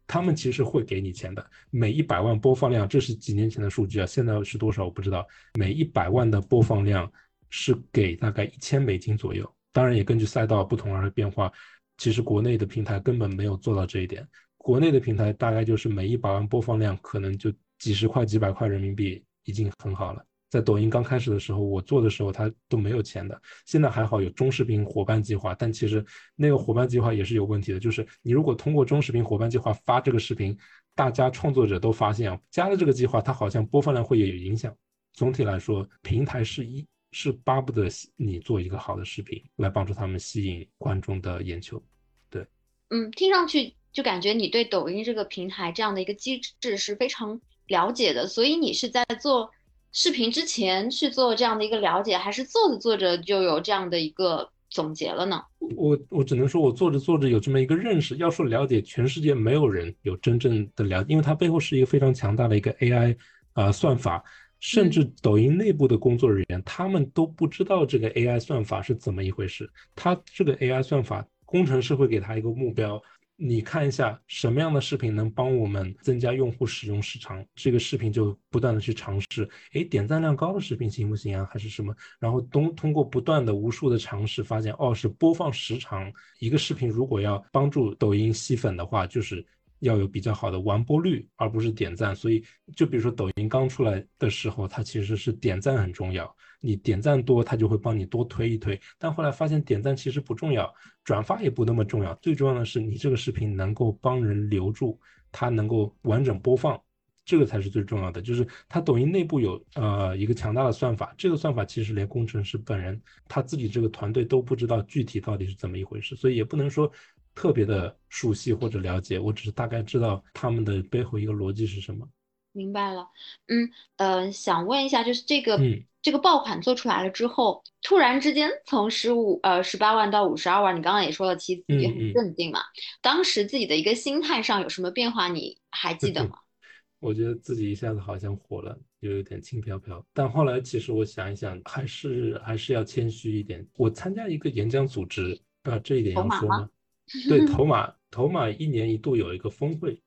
[0.06, 1.46] 他们其实会给你钱的。
[1.70, 5.26] 每一百万播放量，这是几年前的数据啊，现在是多少我不知道。
[5.58, 7.12] 每一百万的播放量
[7.50, 11.52] 是给大概一千美金左右，当然也根据赛道不同而变化。
[11.98, 14.28] 其实国内的平台根本没有做到这一点，
[14.58, 20.26] 国内的平台大概就是每一百万播放量可能就几十块、几百块人民币已经很好了。
[20.54, 23.42] 在抖音刚开始的时候，我做的时候它都没有钱的。
[23.66, 30.56] 现在还好有中视频伙伴计划，但其实那个伙伴计划也是有问题的，就是你如果通过中视频伙伴计划发这个视频，
[30.94, 34.72] 大家创作者都发现啊加了这个计划，它好像播放量会有影响。
[35.14, 36.86] 总体来说，平台是一。
[37.16, 41.80] 是巴不得你做一个好的视频，来帮助他们吸引观众的眼球。
[42.28, 42.44] 对，
[42.90, 48.26] 嗯，听上去就感觉你对抖音这个平台这样的一个机制是非常了解的。
[48.26, 49.52] 所以你是在做
[49.94, 55.42] 视频之前去做这样的一个了解，还是做着做着就有这样的一个总结了呢？
[55.78, 58.18] 我我只能说我做着做着有这么一个认识。
[58.18, 63.16] 要说了解，全世界没有人有真正的了解，因为它背后是一个非常强大的一个 AI
[63.54, 64.24] 啊算法。
[64.66, 69.70] 甚至抖音内部的工作人员，他们都不知道这个 AI 算法是怎么一回事。
[69.94, 73.04] 他这个 AI 算法，工程师会给他一个目标，
[73.46, 79.48] 你看一下什么样的视频能帮我们增加用户使用时长，这个视频就不断的去尝试。
[79.74, 81.46] 哎，点赞量高的视频行不行啊？
[81.52, 81.94] 还是什么？
[82.20, 86.10] 然后通通过不断的无数的尝试，发现哦，是播放时长。
[86.40, 89.46] 一个视频如果要帮助抖音吸粉的话，就是。
[89.84, 92.16] 要有比较好的完播率，而不是点赞。
[92.16, 92.44] 所以，
[92.76, 96.34] 就比如说抖音刚出来的时候，它其实是点赞很重要。
[96.60, 98.80] 你点赞多，它就会帮你多推一推。
[98.98, 102.16] 但后来发现点赞其实不重要，转发也不那么重要。
[102.16, 104.98] 最重要的是你这个视频能够帮人留住，
[105.32, 106.82] 它能够完整播放，
[107.26, 108.22] 这个才是最重要的。
[108.22, 116.90] 就是它抖音内部有呃一个强大的算法，这个算法其实连工程师本人他自己这个团队都不知道具体到底是怎么一回事，所以也不能说。
[117.36, 122.08] 特别的熟悉或者了解，我只是大概知道他们的背后一个逻辑是什么。
[122.52, 123.10] 明白了，
[123.48, 132.60] 嗯呃，想问一下，就是这个嗯这个爆款做出来了之后，突然之间从十五呃十八万到五十二万，你刚刚也说了，其实也很镇定嘛。
[133.02, 136.38] 当时自己的一个心态上有什么变化，你还记得吗？
[137.00, 140.06] 我觉得自己一下子好像火了，就有点轻飘飘。
[140.14, 143.66] 但后来其实我想一想，还是还是要谦虚一点。
[143.74, 146.70] 我参加一个演讲组织，啊，这一点要说吗？
[147.30, 150.02] 对，头马头马一年一度有一个峰会，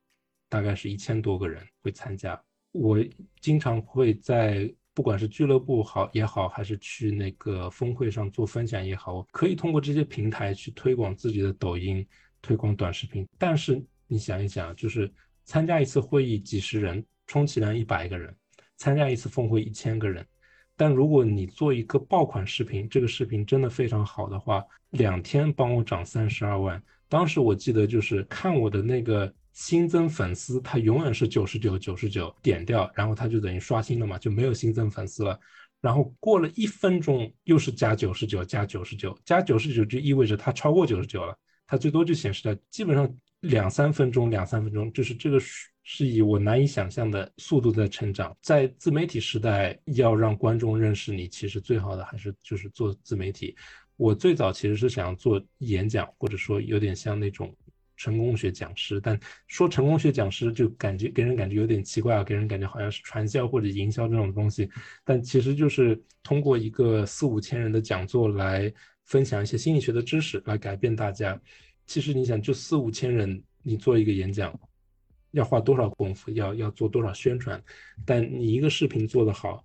[0.49, 2.41] 大概是一千多个人会参加。
[2.73, 2.99] 我
[3.41, 12.07] 经常会在不管是俱乐部好也好，还是去那个峰会上做分享也好，我可以通过这些平台去推广自己的抖音，
[12.43, 13.27] 推广短视频。
[13.39, 15.11] 但是你想一想，就是
[15.45, 18.31] 参加一次会议几十人，充其量一百个人；
[18.77, 20.27] 参加一次峰会一千个人。
[20.77, 26.83] 但如果你做一个爆款视频，这个视频真的非常好的话，两天帮我涨三十二万。
[27.09, 35.39] 当时我记得就是看我的那个新增粉丝，他永远是九十九九十九点掉，然后他就等于刷新了嘛，就没有新增粉丝了。
[35.81, 41.37] 然后过了一分钟，又是加九十九加九十九加九十九，就意味着它超过九十九了。
[41.67, 45.39] 它最多就显示了基本上两三分钟，两三分钟，就是这个
[45.83, 48.37] 是以我难以想象的速度在成长。
[48.41, 53.55] 在自媒体时代，要让观众认识你，其实最好的还是就是做自媒体。
[53.97, 57.55] 我最早其实是想要做演讲，或者说有点像那种
[57.97, 64.69] 成功学讲师，但说成功学讲师就感觉给人感觉有点奇怪啊，给人感觉好像是传销或者营销这种东西。
[65.05, 68.73] 但其实就是通过一个四五千人的讲座来
[69.05, 71.41] 分享一些心理学的知识，来改变大家。
[71.87, 74.59] 其实你想，就四五千人，你做一个演讲。
[75.33, 77.63] 要花多少功夫，要要做多少宣传，
[78.07, 79.63] 但你一个视频做得好，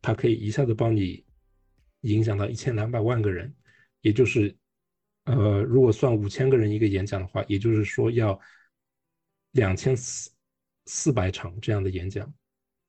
[0.00, 1.22] 它可以一下子帮你
[2.04, 3.54] 影响到一千两百万个人，
[4.00, 4.56] 也就是，
[5.24, 8.38] 呃，如果算五千个人一个演讲的话，也就是说要
[9.52, 10.30] 两千四
[10.86, 12.32] 四百场这样的演讲，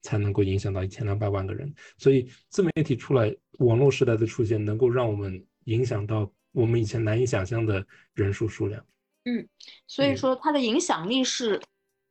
[0.01, 1.73] 才能够影响到一千两百万个人。
[1.97, 8.85] 所以自媒体出来，网络时代的出现，能够让我们影响到我们以前难以想象的人数数量。
[9.23, 9.47] 嗯，
[9.87, 11.61] 所以说它的影响力是。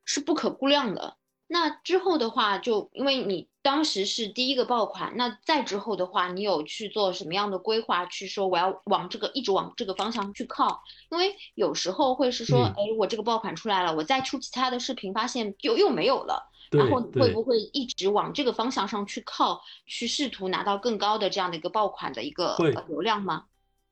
[0.07, 1.17] 是不可估量的。
[1.47, 8.07] 那之后的话，就因为你当时是第一个爆款，那再之后的话，你有去做什么样的规划？
[8.07, 10.83] 去说我要往这个一直往这个方向去靠？
[11.11, 16.51] 因为有时候会是说，哎，我这个爆款出来了，我再出其他的视频，发现又又没有了。
[16.71, 22.57] 然后会不会一直往这个方向上去靠，去试图拿到更高的这样的一个爆款的一个
[22.89, 23.45] 流量吗？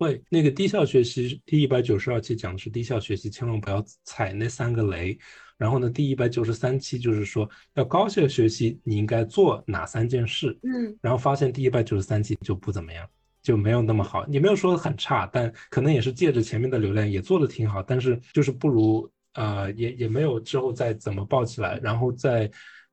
[0.02, 0.22] 会。
[0.28, 5.16] 那个低效学习第一百九十二期讲的是低效学习，千万不要踩那三个雷。
[5.56, 10.58] 然后呢，第一百九十三期就是说要高效学习，你应该做哪三件事？
[10.64, 13.08] 嗯，然后发现第一百九十三期就不怎么样，
[13.42, 14.26] 就没有那么好。
[14.26, 21.78] 也没有说很差，但可能也是借着前面的流量也做的挺好，但是就是不如呃，也也没有之后再怎么爆起来。
[21.80, 22.50] 然后在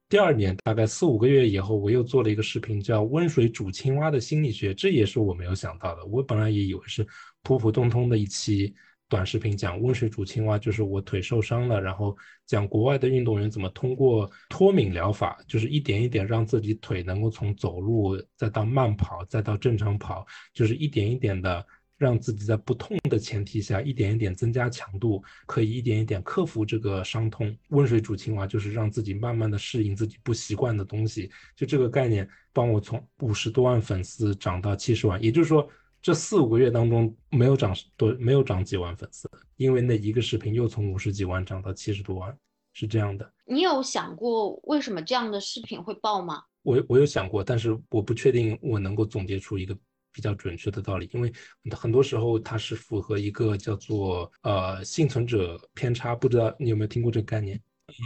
[0.10, 6.04] 第二年大概四五个月以后，我又做了一个视频，叫《温水煮青蛙的心理学》，这也是我没有想到的。
[6.08, 7.08] 我本来也以为是
[7.44, 8.74] 普普通通的一期
[9.08, 12.18] 短视频，讲温水煮青蛙，就是我腿受伤了，然后
[12.48, 21.64] 讲国外的运动员怎么通过脱敏疗法，就是一点一点让自己腿能够从走路再到慢跑再到正常跑，就是一点一点的。
[22.00, 27.54] 让自己在不痛的前提下，一点一点增加强度，可以一点一点克服这个伤痛。
[27.72, 31.30] 温水煮青蛙就是让自己慢慢的适应自己不习惯的东西。
[31.58, 35.22] 就这个概念，帮我从五十多万粉丝涨到七十万。
[35.22, 35.68] 也就是说，
[36.02, 42.34] 这四五个月当中没有涨多，没有涨几万粉丝，因为那一个视频又从五十几万涨到七十多万，
[42.72, 43.30] 是这样的。
[43.46, 46.44] 你有想过为什么这样的视频会爆吗？
[46.62, 49.78] 我我有想过，但是我不确定我能够总结出一个。
[50.12, 51.32] 比较准确的道理，因为
[51.72, 57.60] 很多时候它是符合一个叫做呃幸存者偏差，不知道你有没有听过这个概念？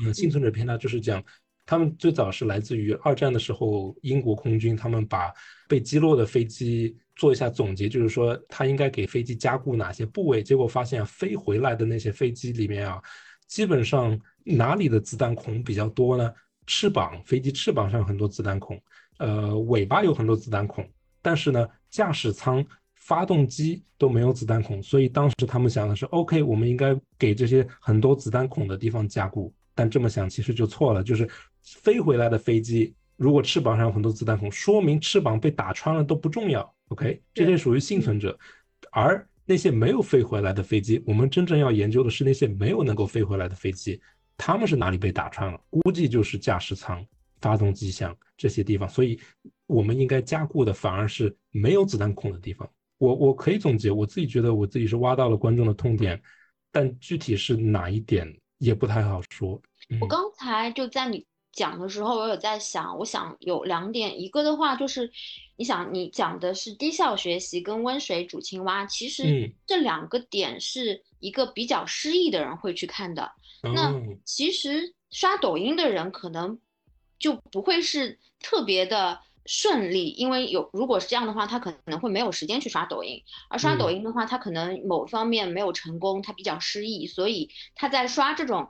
[0.06, 1.24] 嗯，幸存者偏差就是讲，
[1.66, 5.34] 他们最早是来自于二战的时候，英国空军他们把
[5.68, 13.02] 被击落的飞机做一下总结，就是说他应该给飞机加固哪些部位，结果发现飞回来的那些飞机里面啊，
[13.48, 16.32] 基本上哪里的子弹孔比较多呢？
[16.66, 18.82] 翅膀，飞机翅膀上很多子弹孔，
[19.18, 20.90] 呃，尾巴有很多子弹孔。
[21.22, 29.54] 但是呢，驾驶舱、发动机都没有子弹孔，所以当时他们想的是，OK，我们应该给这些很多子弹孔的地方加固。
[29.76, 31.30] 但这么想其实就错了，就是
[31.62, 36.74] 飞回来的飞机，如果翅膀上有很多子弹孔，说明翅膀被打穿了都不重要。
[36.88, 38.36] OK，这些属于幸存者，
[38.92, 44.02] 而那些没有飞回来的飞机，我们真正要研究的是那些没有能够飞回来的飞机，
[44.36, 45.62] 他们是哪里被打穿了？
[45.70, 47.06] 估计就是驾驶舱。
[47.42, 49.20] 发动机箱这些地方，所以
[49.74, 52.70] 我们应该加固的反而是没有子弹孔的地方。
[53.00, 56.22] 我我可以总结，我自己觉得我自己是挖到了观众的痛点，
[56.72, 59.62] 但具体是哪一点也不太好说。
[60.00, 65.12] 我刚才就在你讲的时候，我有在想，我想有两点，一个的话就是，
[65.58, 73.32] 你想你讲的是低效学习跟温水煮青蛙，其实这两个点是一个比较失意的人会去看的。
[73.62, 76.60] 那其实刷抖音的人可能。
[77.20, 88.70] 就不会是特别的顺利，因为有如果是这样的话，他可能会没有时间去刷抖音，而刷抖音的话，他可能某方面没有成功，他比较失意，所以他在刷这种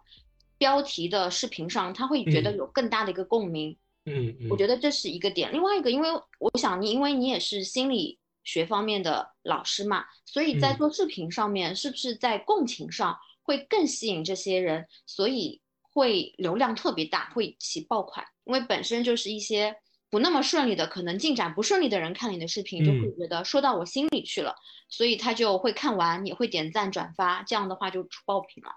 [0.57, 3.77] 标题的视频上，他会觉得有更大的一个共鸣。
[4.05, 5.53] 嗯，我觉得这是一个点。
[5.53, 6.09] 另外一个，因为
[6.39, 14.87] 我想你，因为你也是心理学方面的老师嘛，所以在做视频上面，是不是在共情上会更吸引这些人？
[15.05, 15.61] 所以。
[15.95, 19.75] 会流量特别大，会起爆款，因为本身就是一些
[20.13, 24.53] 不那么顺利的，可能进展不顺利的人看你的视频，就会觉得说到我心里去了，
[24.87, 28.69] 所以他就会看完，也会点赞转发，这样的话就出爆品了。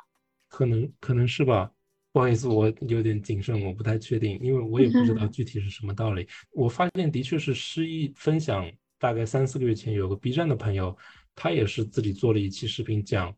[0.49, 1.71] 可能可能是吧，
[2.11, 6.27] 不好意思，我有点谨慎，我不太确定，因为我也不知道 具体是什么道理。
[6.53, 8.67] 我发现的确是失忆分享，
[8.99, 10.97] 大概三四个月前有个 B 站的朋友，
[11.35, 13.37] 他也是自己做了一期视频讲。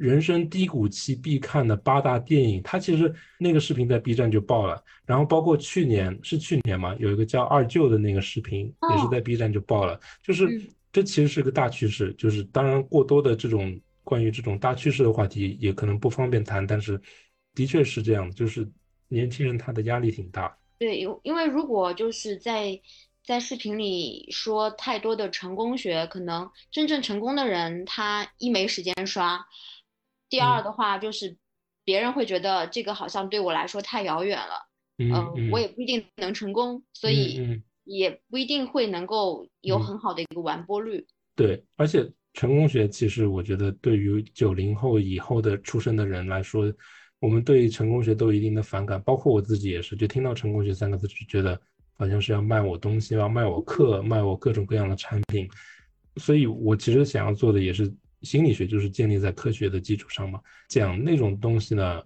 [0.00, 10.48] 人生低谷期必看的八大电影，它其实那个视频在 B 站就爆了，然后包括去年是去年嘛，有一个叫二舅的那个视频也是在 B 站就爆了，就是
[10.90, 16.98] 这其实是个大趋势，就是当然过多的这种关于这种大趋势的话题也可能不方便谈，但是
[17.54, 18.66] 的确是这样，就是
[19.08, 20.56] 年轻人他的压力挺大。
[20.78, 22.80] 对，因因为如果就是在
[23.22, 29.44] 在视频里说太多的成功学，可能真正成功的人他一没时间刷。
[30.30, 31.36] 第二的话就是，
[31.84, 34.54] 别人会觉得这个好像对我来说太遥远了，
[34.98, 41.04] 嗯，我也不一定能成功，所以也不一定会能够有很好的一个完播率。
[41.34, 46.72] 对，而且成功学其实我觉得对于九零后以后的出生的人来说，
[47.18, 51.60] 我们对成功学都有一定的反感，包括我自己也是，就听到成功学三个字就觉得
[51.98, 55.48] 好像是要卖我东西，要卖我课，卖我各种各样的产品，
[56.18, 57.92] 所以我其实想要做的也是。
[58.22, 62.02] 心理学就是建立在科学的基础上嘛，讲那种东西呢，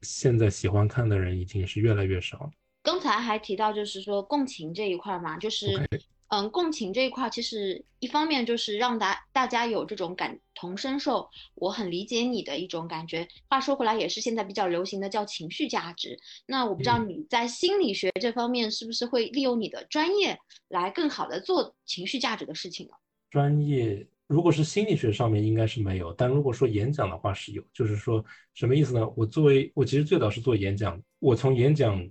[0.00, 2.50] 现在喜欢看的人已经是越来越少。
[2.82, 5.86] 刚才还提到就是说共情这一块嘛，就是
[6.28, 13.28] 嗯，共情这一块其实一方面就是让大大家有这种感同身受，我很理解你的一种感觉。
[13.48, 16.18] 话说回来，也是现在比较流行的叫情绪价值。
[16.46, 20.38] 那我不知道你在心理学这方面是不是会利用你的专业
[20.68, 22.94] 来更好的做情绪价值的事情呢？
[23.30, 24.06] 专业。
[24.32, 27.62] 如果是心理学上面应该是没有，但如果说演讲的话是有。
[27.72, 28.24] 就是说
[28.54, 29.06] 什么意思呢？
[29.14, 32.02] 我作为我其实最早是做演讲，我从演讲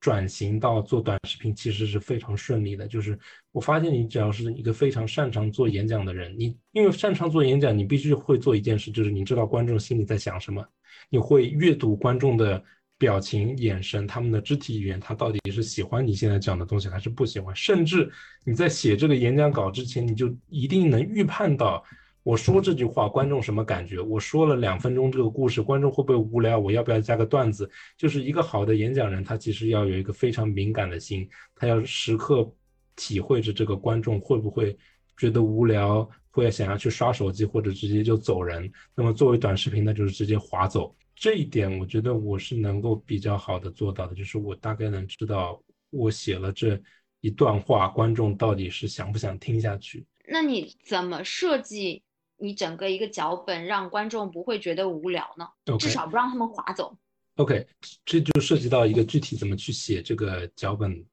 [0.00, 2.88] 转型到做短视频其实是非常顺利的。
[2.88, 3.16] 就是
[3.52, 10.66] 我发现你只要是一个非常擅长做演讲的人，你因为擅长做演讲，你必须会做一件事，就是你知道观众心里在想什么，
[11.08, 12.62] 你会阅读观众的。
[12.98, 17.54] 表情、眼神，他们的肢体语言，他到底是喜欢你现在讲的东西，还是不喜欢？
[17.54, 18.10] 甚至
[18.44, 21.82] 你在写这个演讲稿之前，你就一定能预判到，
[22.24, 24.00] 我说这句话，观众什么感觉？
[24.00, 26.58] 我说了两分钟这个故事，观众会不会无聊？
[26.58, 27.70] 我要不要加个段子？
[27.96, 32.52] 就是一个好的演讲人，他其实要有一个非常敏感的心，他要时刻
[32.96, 34.76] 体会着这个观众会不会
[35.16, 38.68] 觉得无聊，会想要去刷手机，或者直接就走人。
[38.96, 40.92] 那么作为短视频那，就是直接划走。
[41.18, 45.60] 这一点我觉得我是能够比较好的做到的，就是我大概能知道
[45.90, 46.80] 我写了这
[47.20, 50.06] 一段话，观众到底是想不想听下去。
[50.28, 52.02] 那你怎么设计
[52.36, 55.48] 你整个一个脚本，让观众不会觉得无聊呢？
[55.78, 56.96] 至少不让他们划走。
[57.34, 57.66] OK，
[58.04, 61.04] 这就涉及到一个具体怎么去写这个脚本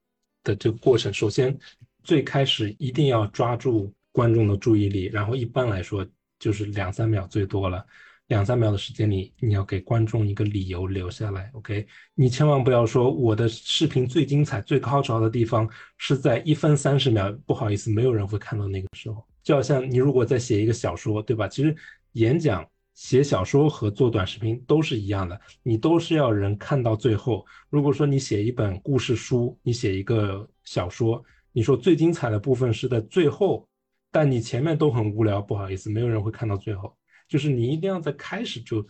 [0.44, 1.12] 的这个过程。
[1.12, 1.58] 首先，
[2.04, 6.06] 最开始一定要抓住观众的注意力，然后一般来说
[6.38, 7.84] 就是两三秒最多了。
[8.28, 11.86] 两三秒的时间里，你要给观众一个理由留下来，OK？
[12.16, 19.24] 你千万不要说我的视频最精彩、最高潮的地方是在一分三十秒，不好意思，没有人会看到那个时候。
[19.44, 21.48] 就好像你如果在写一个小说，对吧？
[21.48, 21.76] 其实
[22.14, 27.46] 演讲、写小说和做短视频都是一样的，你都是要人看到最后。
[27.70, 33.68] 如果说你写一本故事书，你写一个小说，你说最精彩的部分是在最后，
[34.12, 36.98] 但你前面都很无聊，不好意思，没有人会看到最后。
[37.28, 38.86] 就是你一定要在开始就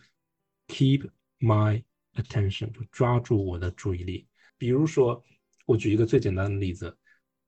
[0.67, 1.09] keep
[1.39, 1.83] my
[2.15, 4.27] attention，就抓住我的注意力。
[4.57, 5.23] 比如说，
[5.65, 6.97] 我举一个最简单的例子，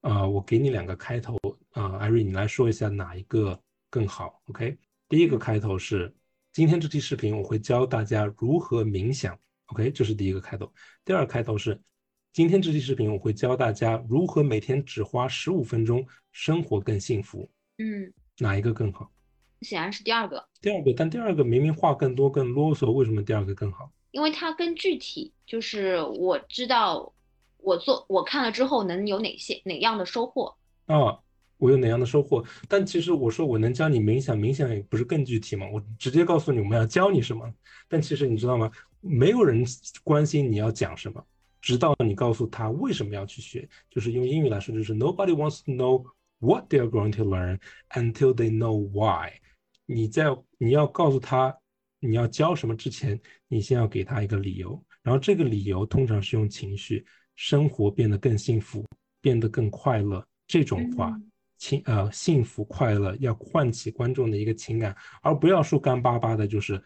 [0.00, 1.36] 啊，我给你两个开头，
[1.70, 3.60] 啊，艾瑞，你来说一下哪一个
[3.90, 4.78] 更好？OK，
[5.08, 6.14] 第一个开头是
[6.52, 10.72] 今天这期视频我会教大家如何冥想，OK，这是第一个开头。
[11.04, 11.80] 第二开头是
[12.32, 17.50] 今天这期视频我会教大家如何每天只花十五分钟生活更幸福。
[17.78, 19.10] 嗯，哪一个更好？
[19.62, 23.90] 显然是第二个，第二个，但第二个明明话更多更啰嗦，为什么第二个更好？
[24.10, 27.12] 因为它更具体，就是我知道
[27.58, 30.54] 我做我看了之后能有哪些哪样的收获
[30.86, 31.18] 啊，
[31.58, 32.44] 我有哪样的收获？
[32.68, 35.66] 但其实我说我能教你冥想，冥想也不是更具体吗？
[35.72, 37.52] 我直接告诉你我们要教你什么，
[37.88, 38.70] 但其实你知道吗？
[39.00, 39.64] 没有人
[40.02, 41.22] 关心你要讲什么，
[41.60, 46.04] 直到你告诉他为什么要去学，就是用英语来说就是 Nobody wants to know
[46.40, 47.58] what they are going to learn
[47.90, 49.32] until they know why。
[49.86, 50.26] 你在
[50.58, 51.56] 你要告诉他
[52.00, 57.04] 你要教什么之前，你先要给他一个理由，然后这个理由通常是用情绪，
[57.36, 58.84] 生活变得更幸福，
[59.20, 61.18] 变得更快乐这种话，
[61.56, 66.80] 情呃幸福快乐要唤起观众的一个情感，而不要说干巴巴的，就是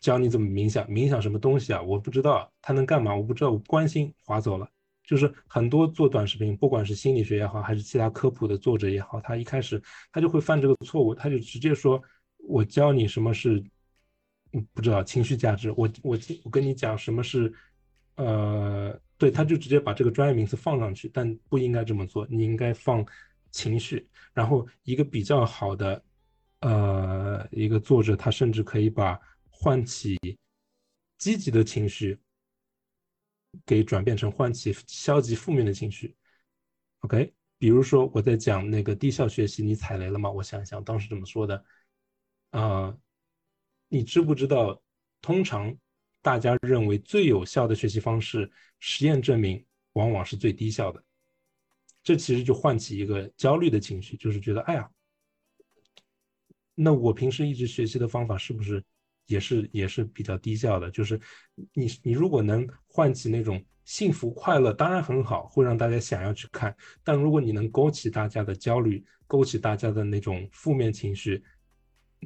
[0.00, 1.80] 教你怎么冥想，冥想什么东西啊？
[1.80, 4.68] 我不知道他能干嘛，我不知道，我不关心，划走了。
[5.04, 12.02] 就是很多做短视频，不管是心理学也好，还是其他科普的作者也好，他一开始他就会犯这个错误，他就直接说。
[12.48, 13.62] 我教你什么是，
[14.74, 15.70] 不知道情绪价值。
[15.76, 17.54] 我我我跟你讲什么是，
[18.16, 22.26] 呃，对，他就直接把这个专业名词放上去，但不应该这么做。
[22.28, 23.06] 你应该放
[23.52, 26.04] 情绪，然后一个比较好的，
[26.62, 29.16] 呃，一个作者，他甚至可以把
[29.48, 30.18] 唤起
[31.18, 32.18] 积极的情绪，
[33.64, 36.16] 给转变成唤起消极负面的情绪。
[37.00, 40.30] OK，比如说我在讲那个低效学习，你踩雷了吗？
[40.30, 41.64] 我想一想，当时怎么说的。
[42.50, 42.96] 啊，
[43.88, 44.82] 你知不知道？
[45.20, 45.76] 通常
[46.20, 48.50] 大家认为最有效的学习方式，
[48.80, 51.02] 实验证明往往是最低效的。
[52.02, 54.90] 这其实就唤起一个焦虑的情绪，就是觉得，哎呀，
[56.74, 58.82] 那我平时一直学习的方法是不是
[59.32, 60.90] 也是也是比较低效的？
[60.90, 61.18] 就是
[61.72, 66.74] 你你如果能唤起那种幸福快乐，当然很好，会让大家想要去看。
[67.02, 71.42] 但如果你能勾起大家的焦虑，勾起大家的那种负面情绪。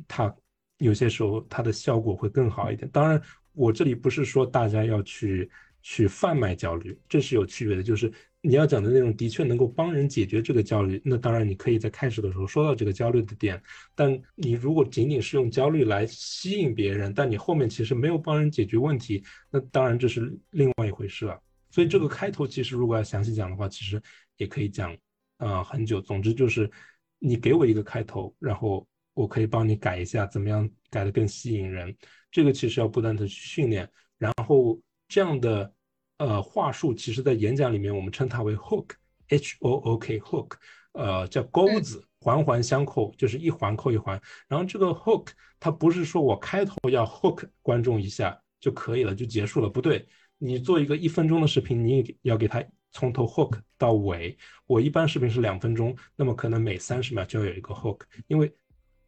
[0.06, 0.34] 它
[0.78, 2.86] 有些时候它的效果会更好一点。
[2.90, 3.20] 当然，
[3.52, 5.50] 我这里不是说大家要去
[5.80, 7.82] 去贩卖焦虑，这是有区别的。
[7.82, 8.12] 就是
[8.46, 13.60] 你要讲的内容的确能够帮人解决这个焦虑，那当然你可以在开始的时候说到这个焦虑的点。
[13.94, 21.42] 但你如果仅仅是用焦虑来吸引别人，但你后面其实没有帮人解决问题，那当然这是另外一回事了。
[21.70, 24.00] 所以这个开头其实如果要详细讲的话，其实
[24.36, 24.96] 也可以讲
[25.38, 26.00] 啊很久。
[26.00, 26.70] 总之就是
[27.18, 28.86] 你给我一个开头，然后。
[29.16, 31.96] 我可以帮你改一下，怎么样改的更吸引人？
[32.30, 34.78] 这个其实要不断的去训练，然后
[35.08, 35.72] 这样的
[36.18, 40.52] 呃话术，其实在演讲里面我们称它为 hook，h o o k hook，
[40.92, 44.20] 呃叫钩子环环相扣，就是一环扣一环。
[44.48, 45.28] 然后这个 hook
[45.60, 50.06] 它不是说我开头要 hook 观众一下就可以了，就结束了，不对。
[50.38, 52.62] 你做一个一分钟的视频，你也要给它
[52.92, 54.36] 从头 hook 到尾。
[54.66, 58.54] 我一般视频是两分钟，那么可能每三十秒就要有一个 hook，因为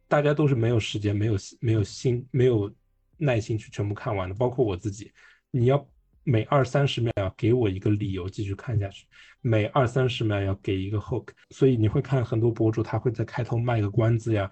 [0.07, 2.73] 大家都是没有时间、没有没有心、没有
[3.17, 5.11] 耐心去全部看完的，包括我自己。
[5.51, 5.87] 你要
[6.29, 9.05] 每二三十秒给我一个理由继续看下去，
[9.41, 11.29] 每二三十秒要给一个 hook。
[11.49, 14.49] 所以你会看很多博主，他会在开头卖个关子呀，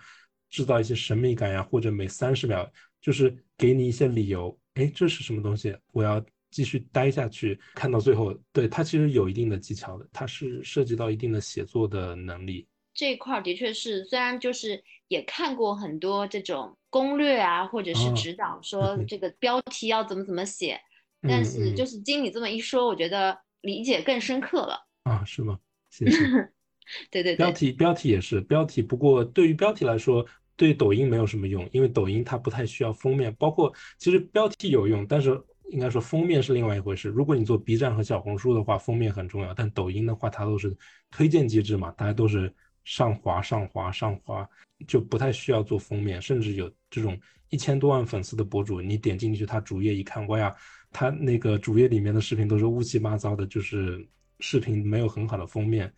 [0.49, 2.67] 制造一些神秘感呀，或者每三十秒
[2.99, 4.57] 就是给你一些理由。
[4.73, 5.75] 哎，这是什么东西？
[5.91, 6.23] 我要。
[6.49, 12.65] 继续待下去，看到最后，对它其实有一定的技巧的，它是涉及到一定的写作的能力。
[12.93, 20.79] 这一块的确是，虽然就是也看过很多这种攻略啊，或者是指导，说这个标题要怎么怎么写，
[21.21, 24.77] 但是就是经你这么一说，我觉得理解更深刻了。
[25.03, 25.57] 啊，是吗？
[25.89, 26.17] 谢谢。
[27.09, 35.41] 对对对，标题标题也是标题，不过对于标题来说，对抖音没有什么用，因为抖音它不太需要封面，包括其实标题有用，但是。
[35.69, 37.09] 应该说封面是另外一回事。
[37.09, 39.53] 如果你做 B 站和小红书的话，封面很重要。
[39.53, 40.73] 但抖音的话，它都是
[41.11, 42.49] 推荐机制嘛，大家都是
[42.85, 44.47] 上滑、上滑、上滑，
[44.87, 46.21] 就不太需要做封面。
[46.21, 50.55] 甚至有这种一千多万粉丝的博主，你点进去他主页一看，哇呀，
[50.99, 54.03] 他那个主页里面的视频都是乌七八糟的，就是
[54.39, 55.93] 视频没有很好的封面。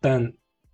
[0.00, 0.20] 但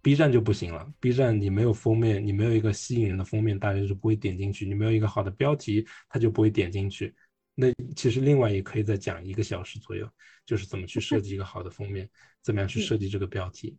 [0.00, 7.14] B 站就不行了，B 站你没有封面，你没有一个吸引人的封面，大家是不会点进去；你没有一个好的标题，他就不会点进去。
[7.54, 10.08] 那其实另外也可以再讲一个小时左右，
[10.46, 12.08] 就是怎么去设计一个好的封面，
[12.42, 13.76] 怎么样去设计这个标题。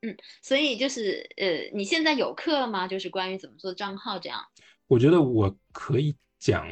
[0.00, 2.88] 嗯，所以就是呃，你现在有课了吗？
[2.88, 4.40] 就是关于怎么做账号这样。
[4.88, 6.66] 我觉得我可以讲，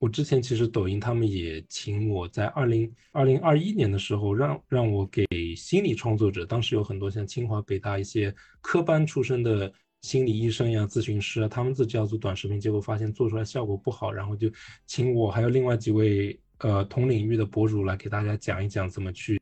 [0.00, 5.24] 我之前其实抖音他们也请我在二零二零二一年的时候，让让我给
[5.54, 9.72] 心理创作者，当时有很多像清华、北大一些科班出身的。
[10.02, 14.50] 心理医生呀，咨询师啊，他们自己要做短视频，结果发现做出来效果不好，然后就
[14.86, 19.38] 请我还有另外几位呃同领域的博主来给大家讲一讲怎么去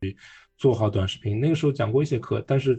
[0.57, 1.39] 做好短视频。
[1.39, 2.77] 那个时候讲过一些课，但是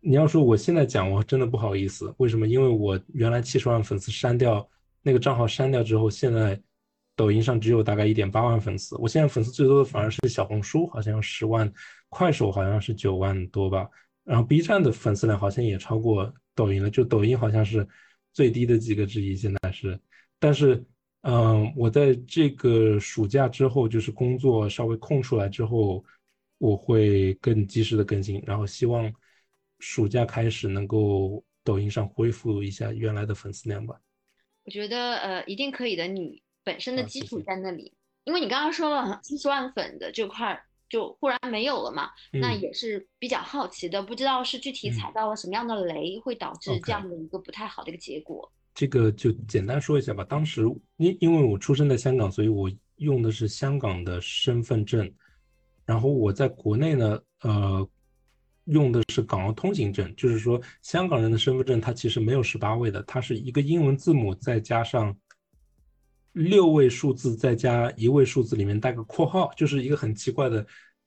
[0.00, 2.14] 你要说我现在讲，我真的不好意思。
[2.18, 2.46] 为什么？
[2.46, 4.68] 因为我原来七十万粉丝删掉
[5.00, 6.60] 那个账号删掉之后，现在
[7.16, 8.96] 抖音上只有大概一点八万粉丝。
[8.96, 11.72] 我现在粉丝最多的反而是小红书，好像十万，
[12.08, 13.88] 快手好像是九万多吧。
[14.24, 16.32] 然后 B 站的粉丝量好像也超过。
[16.56, 17.84] 抖音了，就抖音好像是
[18.32, 19.98] 最低的几个之一，现在是。
[20.38, 20.80] 但是，
[21.22, 26.04] 嗯，我在这个暑假之后，就是工作稍微空出来之后，
[26.58, 29.12] 我会更及时的更新，然后希望
[29.80, 34.00] 暑假开始能够抖音上恢复一下原来的粉丝量吧。
[34.64, 36.06] 我觉得，呃，一定可以的。
[36.06, 37.92] 你本身的基础在那里，
[38.24, 40.60] 因为你刚刚说了七十万粉的这块。
[40.86, 42.10] 就忽然没有了嘛？
[42.30, 48.52] 那也是比较好奇的，不知道是具体踩到了什么样的雷，会导致这样的一个不太好的一个结果。
[48.74, 50.22] 这个就简单说一下吧。
[50.22, 50.62] 当时
[50.98, 55.10] 因因为我出生在香港，所以我用的是香港的身份证。
[55.84, 57.88] 然后我在国内呢，呃，
[58.66, 65.16] 用的是港澳通行证，就是说香港人的身份证它其实没有十八位的，它是一个英文字母再加上。
[66.34, 70.66] 六位数字再加一位数字，里面带个括号，就是一个很奇怪的，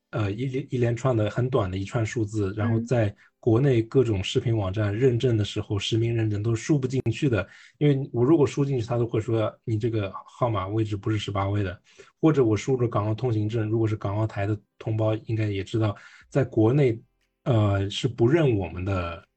[0.10, 2.54] 呃，一连一连串的很短的一串数字。
[2.58, 7.48] 然后在国内各种视频网站认证的时候，实名认证都输不进去的，
[7.78, 11.80] 因为我如果输进去，他都会说你这个号码位置不是十八位的。
[12.20, 15.96] 或者我输入港澳通行证，如果是港澳台的同胞，应该也知道，
[16.30, 17.00] 在国内，
[17.44, 19.28] 呃，是不认我们的，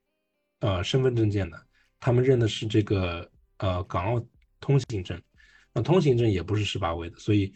[0.60, 1.66] 呃，身份证件的，
[1.98, 3.28] 他们认的是这个，
[3.58, 4.24] 呃，港澳
[4.60, 5.20] 通行证。
[5.72, 7.52] 那通行证也不是十八位的，所以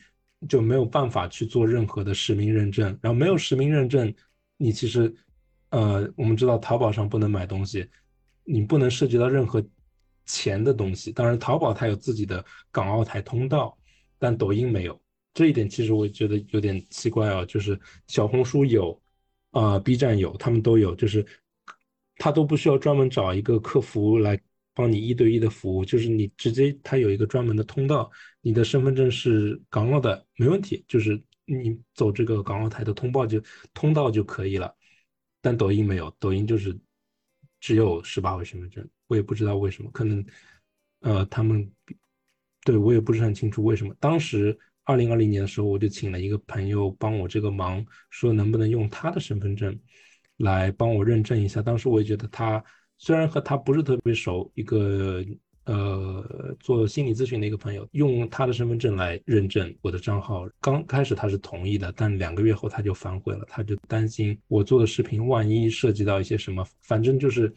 [0.49, 2.97] 就没有办法去做任何的实名认证。
[3.03, 4.15] 然后没有实名认证，
[4.57, 5.13] 你其实，
[5.71, 7.89] 呃，我们知道淘宝上不能买东西，
[8.45, 9.61] 你不能涉及到任何
[10.27, 11.11] 钱的东西。
[11.11, 13.77] 当然，淘宝它有自己的港澳台通道，
[14.19, 15.01] 但抖音没有。
[15.33, 19.01] 这一点其实我觉得有点奇怪哦，就是小红书有，
[19.51, 21.27] 啊，B 站有，他们都有，就是
[22.17, 24.41] 他都不需要专门找一个客服来。
[24.75, 28.11] 帮你一对一的服务，就是你直接他有一个专门的通道，
[28.41, 33.41] 你的身份证是港澳的，没问题，就是你走这个港澳台的通报就
[33.73, 34.75] 通道就可以了。
[35.41, 36.77] 但抖音没有，抖音就是
[37.61, 40.27] 只有十八位身份证，我也不知道为什么，可能
[41.03, 41.71] 呃他们
[42.65, 43.95] 对我也不是很清楚为什么。
[44.01, 49.79] 当时二零二零年的时候，我就请了一个朋友帮我这个忙，说能不能用他的身份证
[50.39, 51.63] 来帮我认证一下。
[51.63, 52.65] 当时我也觉得他。
[52.99, 55.25] 虽然和他不是特别熟，一个
[55.65, 67.53] 呃做心理咨询的一个朋友用他的身份证来认证我的账号，刚开始他是同意的，但两个月后他就反悔了，他就担心我做的视频万一涉及到一些什么，反正就是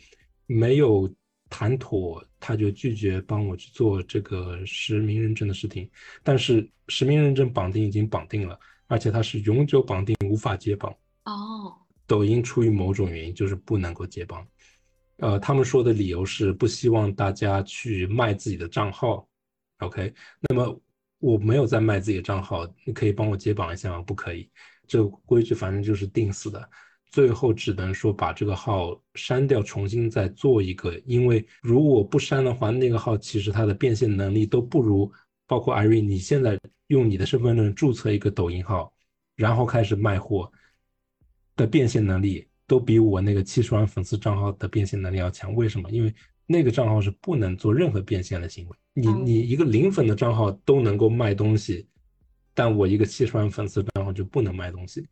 [0.46, 1.10] 没有
[1.50, 5.90] 谈妥，他就拒绝帮我去做这个实名认证的事情。
[6.24, 10.92] 但是实名认证绑定已经绑定了，而且它是永久绑定，无法解绑。
[11.26, 11.74] 哦，
[12.06, 14.46] 抖音出于某种原因就是不能够解绑。
[15.18, 19.28] 呃，他们说的理由是不希望大家去卖自己的账号。
[19.80, 20.14] OK，
[20.50, 20.82] 那么
[21.20, 24.02] 我没有在卖自己的账号，你可以帮我解绑一下吗？
[24.02, 24.50] 不可以，
[24.88, 26.70] 这个规矩反正就是定死的。
[27.10, 30.96] 最后只能说把这个号删掉，重新再做一个。
[31.06, 35.12] 因为如果不删的话，那个号其实它的变现能力都不如，
[35.48, 38.94] 包括艾瑞，你现在用你的身份证注册一个抖音号，
[39.36, 40.52] 然后开始卖货
[41.56, 45.56] 的变现能力，都比我那个七十万粉丝账号的变现能力要强。
[45.56, 45.90] 为什么？
[45.90, 46.14] 因为
[46.46, 48.78] 那个账号是不能做任何变现的行为。
[48.94, 51.88] 你你一个零粉的账号都能够卖东西，
[52.54, 55.08] 但我一个七十万粉丝账号就不能卖东西。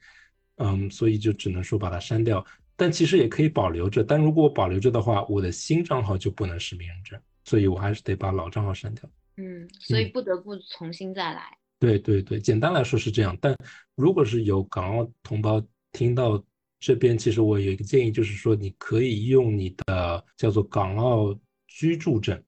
[0.57, 2.45] 嗯，所以就只能说把它删掉，
[2.77, 4.03] 但其实也可以保留着。
[4.03, 9.09] 但如果我保留着的话，我的新账号就不能实名认证，所以我还是得把老账号删掉。
[9.35, 11.41] 嗯，所以不得不重新再来。
[11.77, 13.37] 对对对，简单来说是这样。
[13.41, 13.53] 但
[13.95, 16.41] 如果是有港澳同胞听到
[16.79, 22.41] 这边，其实我有一个建议，就是说你可以用你的叫做港澳居住证，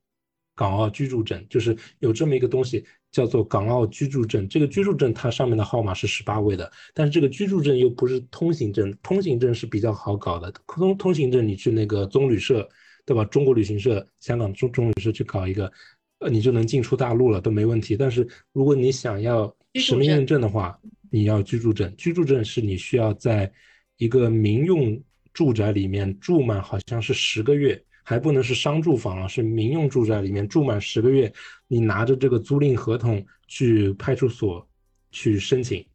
[0.55, 2.85] 港澳居住证就是有这么一个东西。
[3.09, 10.51] 叫做港澳居住证，这个居住证它上面的号码是十八位的，但是这个居住证又不是通行证，通行证是比较好搞的。
[10.67, 12.67] 通通行证你去那个棕旅社，
[13.05, 13.23] 对吧？
[13.25, 15.71] 中国旅行社、香港中中旅社去搞一个，
[16.19, 17.95] 呃，你就能进出大陆了，都没问题。
[17.95, 20.77] 但是如果你想要实名认证的话，
[21.09, 21.91] 你要居住证。
[21.95, 23.51] 居住证是你需要在
[23.97, 25.01] 一个民用
[25.33, 27.83] 住宅里面住满，好像是十个月。
[28.09, 31.29] 还不能是商住房啊，是民用住宅里面住满十个月，
[31.67, 34.65] 你拿着这个租赁合同去派出所
[35.11, 35.85] 去申请，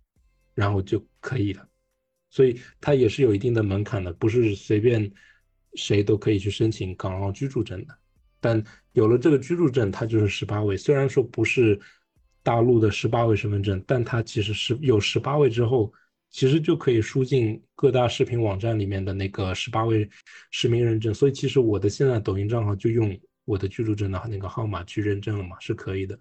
[0.55, 1.66] 然后就可以了。
[2.28, 5.11] 所以它也是有一定的门槛的，不是随便
[5.72, 7.94] 谁都可以去申请港澳居住证的。
[8.40, 10.76] 但有了这个居住证，它就是十八位。
[10.76, 11.80] 虽然说不是
[12.42, 15.90] 大陆的十八位身份证，但它其实是有十八位之后。
[16.33, 20.09] 其实就可以输进各大视频网站里面的那个十八位
[20.51, 26.18] 实名认证，所以其实我的现在抖音账号就用我的居住证的那个号码去认证了嘛，是可以的。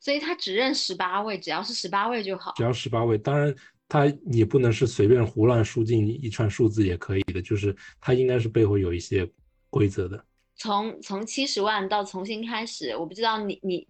[0.00, 2.52] 所以他只认十八位，只要是十八位就好。
[2.56, 3.54] 只要十八位，当然
[3.88, 9.24] 他也不能是随便胡乱输进一串数字也可以的，就是他应该是背后有一些
[9.70, 10.24] 规则的。
[10.56, 13.86] 从从七十万到重新开始，我不知道你你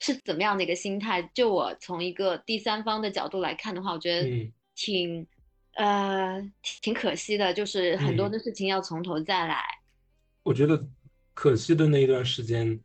[0.00, 1.30] 是怎么样的一个心态。
[1.34, 4.50] 就我从一个第三方的角度来看的话，我觉得。
[4.74, 5.26] 挺，
[5.74, 9.62] 呃，挺可惜的，就是很多的事情要从头再来。
[10.42, 10.86] 我觉得
[11.32, 12.78] 可惜的那一段时间，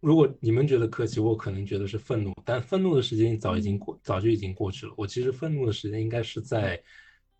[0.00, 4.94] 如果你们觉得可惜，我可能觉得是愤怒，但愤怒的时间早已经过，早就已经过去了。
[4.96, 6.82] 我其实愤怒的时间应该是在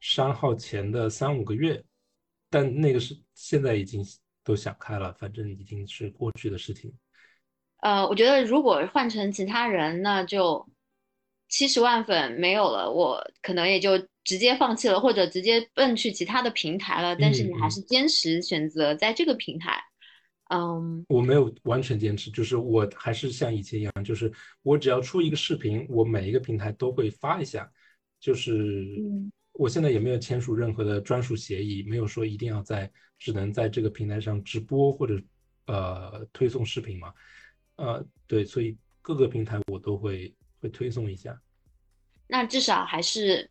[0.00, 1.82] 删号前的三五个月，
[2.50, 4.04] 但那个是现在已经
[4.44, 6.92] 都想开了，反正已经是过去的事情。
[7.78, 10.68] 呃，我觉得如果换成其他人，那就。
[11.52, 17.14] 七十万粉没有了，我可能也就直接放弃了，或者直接奔去其他的平台了。
[17.14, 19.78] 但是你还是坚持选择在这个平台，
[20.48, 24.32] 嗯，我没有完全坚持，就是我还是像以前一样，就是
[24.62, 27.70] 我只要出一个视频，我每一个平台都会发一下。
[28.18, 28.86] 就是
[29.52, 35.20] 我现在也没有签署任何的专属协议，没有说一定要在只能在这个平台上直播或者
[35.66, 37.12] 呃推送视频嘛，
[37.76, 40.34] 呃，对，所以各个平台我都会。
[40.62, 41.36] 会推送一下，
[42.28, 43.50] 那至少还是，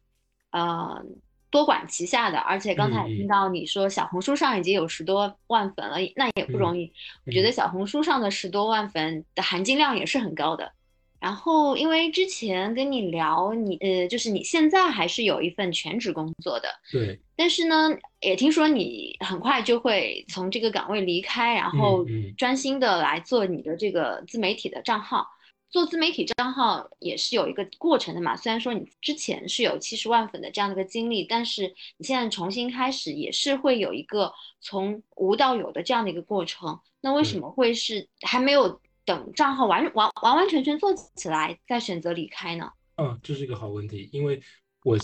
[0.52, 1.04] 呃，
[1.50, 2.38] 多管齐下的。
[2.40, 6.92] 而且刚才听到你说小红书上已经有十多万粉了，那也不容易。
[7.26, 10.72] 我觉得小红书上的十多万粉的含金量也是很高的。
[11.20, 17.20] 然后，因为之前跟你聊，你呃，就是你现在还是有一份全职工作的，对。
[17.36, 17.90] 但是呢，
[18.22, 22.06] 也听说你很快就会从这个岗位离开，然后
[22.38, 25.28] 专心的来做你的这个自媒体的账号。
[25.72, 36.78] 做自媒体账号也是有一个过程的嘛，虽然说你之前是有七十万粉的这样的一个经历，但是你现在重新开始也是会有一个从无到有的这样的一个过程。
[37.00, 42.70] 那为什么会是还没有等账号完完完完全全做起来再选择离开呢？
[42.98, 44.42] 嗯，这是一个好问题，因为
[44.84, 44.98] 我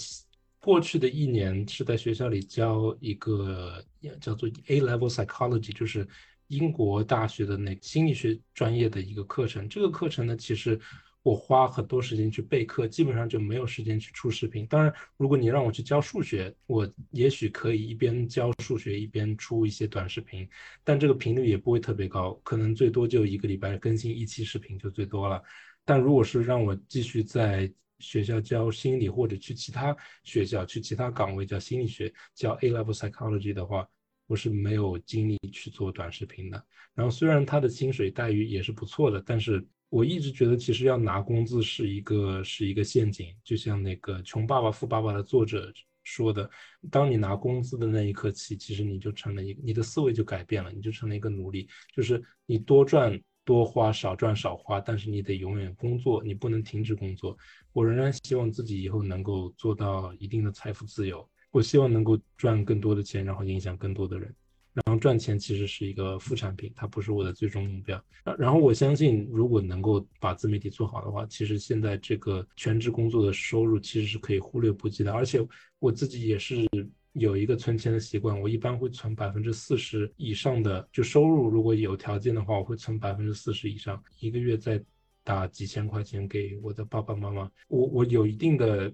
[0.59, 3.81] 过去的一年是在学校里教一个
[4.19, 6.05] 叫做 A Level Psychology，就是。
[6.47, 10.79] 英国大学的那个心理学专业的一个课程，这个课程呢，其实
[11.23, 14.65] 我花很多时间去备课，基本上就没有时间去出视频。
[14.67, 20.47] 当然，如果你让我去教数学，我也许可以一边教数学一边出一些短视频，
[20.83, 25.43] 但这个频率也不会特别高，可能最多就一个礼拜更新一期视频就最多了。
[25.83, 27.69] 但如果是让我继续在
[27.99, 33.87] 学校教心理，或者去其他学校去其他岗位教心理学，教 A level psychology 的话，
[34.27, 36.63] 我是没有精力去做短视频的。
[36.93, 45.71] 然后虽然他的薪水待遇也是不错的，但是我一直觉得其实要拿工资是一个是一个陷阱，就像那个《穷爸爸富爸爸》的作者
[46.03, 46.49] 说的，
[46.91, 57.37] 当你拿工资的那一刻起，其实你就成了一个你的思维就改变了，你就成了一个奴隶，就是你多赚多花，少赚少花，但是你得永远工作，你不能停止工作。
[57.71, 61.29] 我仍然希望自己以后能够做到一定的财富自由。
[61.57, 64.31] 我希望能够赚更多的钱，然后影响更多的人。
[64.73, 67.99] 然后赚钱其实是一个副产品，它不是我的最终目标。
[68.23, 75.11] 然然后我相信，如果能够把自媒体做好的话，其实现在这个全职工作的收入其实是可以忽略不计的。
[75.11, 75.43] 而且
[75.79, 76.69] 我自己也是
[77.13, 84.79] 有一个存钱的习惯，我一般会存百分之四十以上的就收入，如果有条件的话，我会存百分之四十以上，一个月再
[85.23, 87.49] 打几千块钱给我的爸爸妈妈。
[87.67, 88.93] 我我有一定的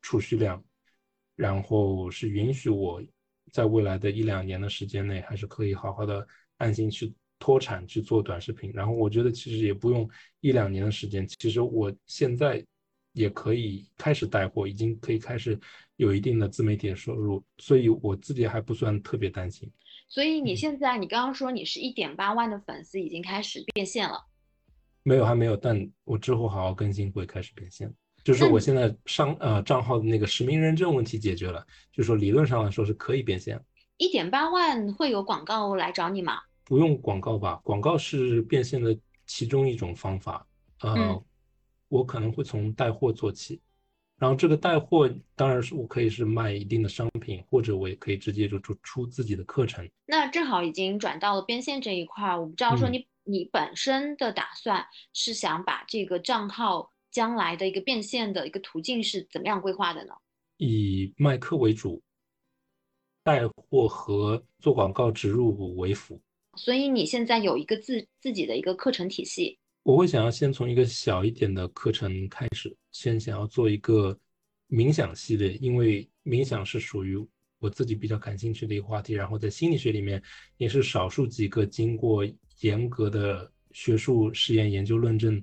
[0.00, 0.62] 储蓄量。
[1.36, 3.02] 然后是允许我
[3.52, 6.26] 在未来的一两年的时间内，还是可以好好的
[6.58, 8.72] 安心去脱产去做短视频。
[8.72, 10.08] 然后我觉得其实也不用
[10.40, 12.64] 一两年的时间，其实我现在
[13.12, 15.58] 也可以开始带货，已经可以开始
[15.96, 19.70] 有一定的自媒体的收入，所以我自己还不算特别担心。
[20.08, 24.24] 所以你现在你刚刚说你是一点八万的粉丝已经开始变现了？
[25.02, 27.92] 没有，还没有，但我之后好好更新会开始变现。
[28.24, 33.62] 就是我现在上呃账号的那个实名认证问题解决了，就说理论上来说是可以变现。
[33.98, 36.40] 一点八万会有广告来找你吗？
[36.64, 38.96] 不用广告吧，广告是变现的
[39.26, 40.44] 其中一种方法。
[40.80, 41.22] 呃，
[41.88, 43.60] 我可能会从带货做起，
[44.18, 49.86] 然后这个带货当然是我可以是卖一定的商品，或者我也可以直接就出出自己的课程。
[50.06, 56.90] 那正好已经转到了变现这一块，我不知道说你你本身的打算是想把这个账号。
[57.14, 60.12] 将来的一个变现的一个途径是怎么样规划的呢？
[60.56, 62.02] 以卖课为主，
[63.22, 66.20] 带货和做广告植入为辅。
[66.56, 69.56] 所以你现在有一个自自己的一个课程体系。
[69.84, 74.18] 我会想要先从一个小一点的课程开始，先想要做一个
[74.68, 77.16] 冥想系列，因为冥想是属于
[77.60, 79.14] 我自己比较感兴趣的一个话题。
[79.14, 80.20] 然后在心理学里面，
[80.56, 82.26] 也是少数几个经过
[82.60, 85.40] 严格的学术实验研究论证。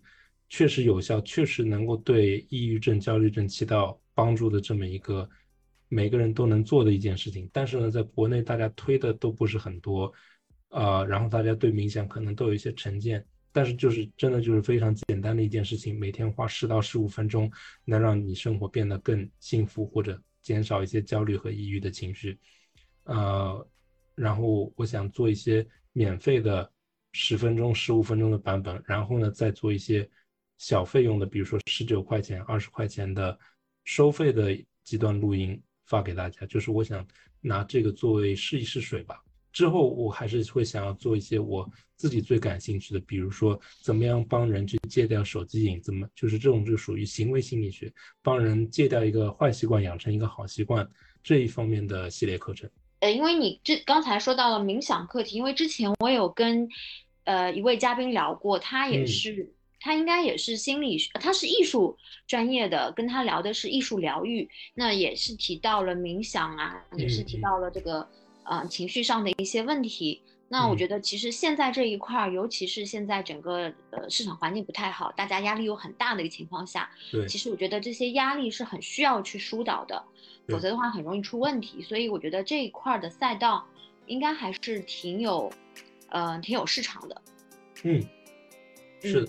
[0.52, 5.28] 确实有效，确实能够对抑郁症、焦虑症起到帮助的这么一个
[5.88, 7.49] 每个人都能做的一件事情。
[7.54, 10.12] 但是呢，在国内大家推的都不是很多，
[10.68, 13.26] 呃，然后大家对冥想可能都有一些成见。
[13.54, 17.49] 但是就是真的就是非常简单的一件事情，每天花十到十五分钟，
[17.86, 22.38] 能让你生活变得更幸福，或者减少一些焦虑和抑郁的情绪。
[23.06, 23.66] 呃，
[24.16, 26.70] 然后我想做一些免费的
[27.14, 30.06] 十分钟、十五分钟的版本，然后呢再做一些。
[30.62, 33.36] 小费用的，比如说十九块钱、二十块钱的
[33.84, 37.03] 收费的几段录音发给大家，就是我想
[37.41, 39.20] 拿这个作为试一试水吧。
[39.51, 47.91] 之后我还是会想要做一些我自己最感兴趣的，比如说怎么样帮人去戒掉手机瘾，怎么就是这种就属于行为心理学，
[48.22, 50.88] 帮人戒掉一个坏习惯，养成一个好习惯
[51.24, 52.70] 这一方面的系列课程。
[52.99, 56.70] 呃，因为你这刚才说到了冥想课题，因为之前我有跟
[57.24, 59.55] 呃一位嘉宾聊过，他也是。
[59.82, 68.08] 他应该也是心理学，他是艺术专业的，跟他聊的是艺术疗愈，那也是提到了冥想啊，也是提到了这个
[68.44, 70.22] 呃情绪上的一些问题。
[70.48, 80.04] 那我觉得其实现在这一块，尤其是现在整个呃市场环境不太好，大家压力又很大的一个情况下，对，其实我觉得这些压力是很需要去疏导的，
[80.50, 81.82] 否则的话很容易出问题。
[81.82, 83.66] 所以我觉得这一块的赛道
[84.08, 85.50] 应该还是挺有，
[86.10, 87.22] 呃，挺有市场的。
[87.84, 88.04] 嗯，
[89.02, 89.28] 是。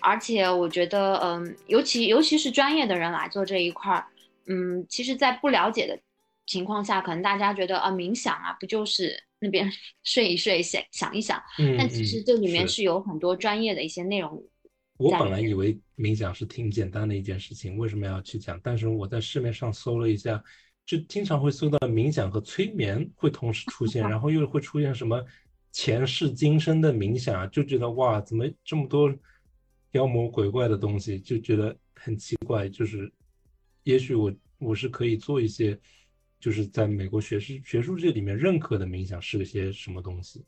[0.00, 4.06] 而且我觉得，嗯，尤其尤其是专业的人来做这一块儿，
[4.46, 5.98] 嗯，其实，在不了解的
[6.46, 9.70] 情况下，可能大家觉得啊，冥想啊，不就是那边
[10.02, 11.40] 睡一睡，想想一想，
[11.78, 14.42] 但其实这里面是有很多专业的一些内容。
[14.98, 18.60] 我本来以为冥想是挺简单的一件事情，为什么要去讲？
[18.62, 20.42] 但是我在市面上搜了一下，
[20.84, 25.24] 就经常会搜到冥想和催眠会同时出现， 然后又会出现什么
[25.72, 29.14] 前世今生的冥想，就觉得哇，怎么这么多？
[29.92, 33.12] 妖魔鬼怪的东西就觉得很奇怪，就是，
[33.82, 35.78] 也许我我是可以做一些，
[36.38, 40.44] 就是在美国学术学术界里面认可的冥想是些什么东西。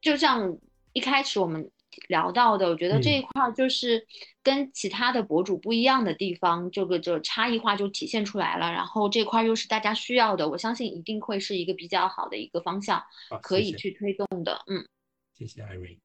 [0.00, 0.58] 就像
[0.92, 1.70] 一开始我们
[2.08, 4.04] 聊到的，我觉得这一块就是
[4.42, 8.72] 跟其他的博主不一样的地方，这个就差异化就体现出来了。
[8.72, 13.00] 然后这块又是大家需要的，我相信一定会是一个比较好的一个方向，
[13.42, 14.64] 可以去推动的。
[14.66, 14.84] 嗯，
[15.32, 16.01] 谢谢 Irene。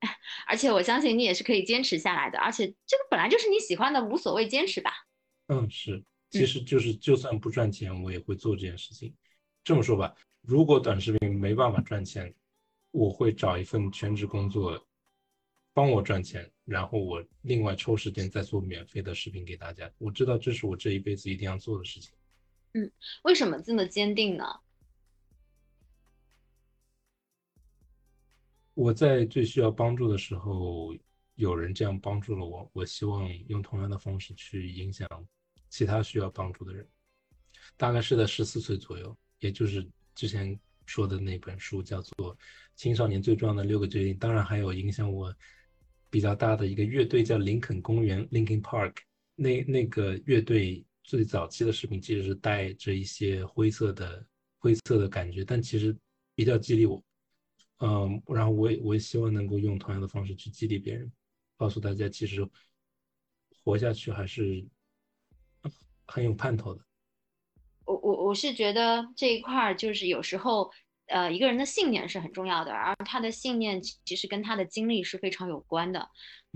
[0.46, 4.90] 而且我相信你也是可以坚持下来的，而且这个本来就是你喜欢的，无所谓，坚持吧。
[5.48, 9.14] 嗯，是，其实就是就算不赚钱，我也会做这件事情。
[9.64, 12.32] 这么说吧，如果短视频没办法赚钱，
[12.90, 14.86] 我会找一份全职工作
[15.72, 19.90] 帮我赚钱，然后我另外抽时间再做免费的视频给大家。
[19.98, 22.12] 我知道这是我这一辈子一定要做的事情。
[22.74, 22.90] 嗯，
[23.22, 24.44] 为什么这么坚定呢？
[28.76, 30.94] 我在最需要帮助的时候，
[31.36, 32.70] 有人这样帮助了我。
[32.74, 35.08] 我希望用同样的方式去影响
[35.70, 36.86] 其他需要帮助的人。
[37.78, 40.54] 大概是在十四岁左右，也就是之前
[40.84, 42.36] 说的那本书，叫做
[42.74, 44.14] 《青少年最重要的六个决定》。
[44.18, 45.34] 当然，还有影响我
[46.10, 48.96] 比较大的一个乐队，叫林肯公园 （Linkin Park）。
[49.36, 54.22] 那那个乐队最早期的视频其实是带着一些灰色的
[54.58, 55.96] 灰色的感觉，但其实
[56.34, 57.02] 比较激励我。
[57.78, 61.12] 嗯，然后我也我也希望能够用同样的方式去激励别人，
[61.58, 62.48] 告诉大家其实
[63.62, 64.66] 活下去还是
[66.06, 66.80] 很有盼头的。
[67.84, 70.70] 我我我是觉得这一块儿就是有时候，
[71.06, 76.08] 呃，一个人的信念是很重要的，而他的信念其实跟他的经历是非常有关的。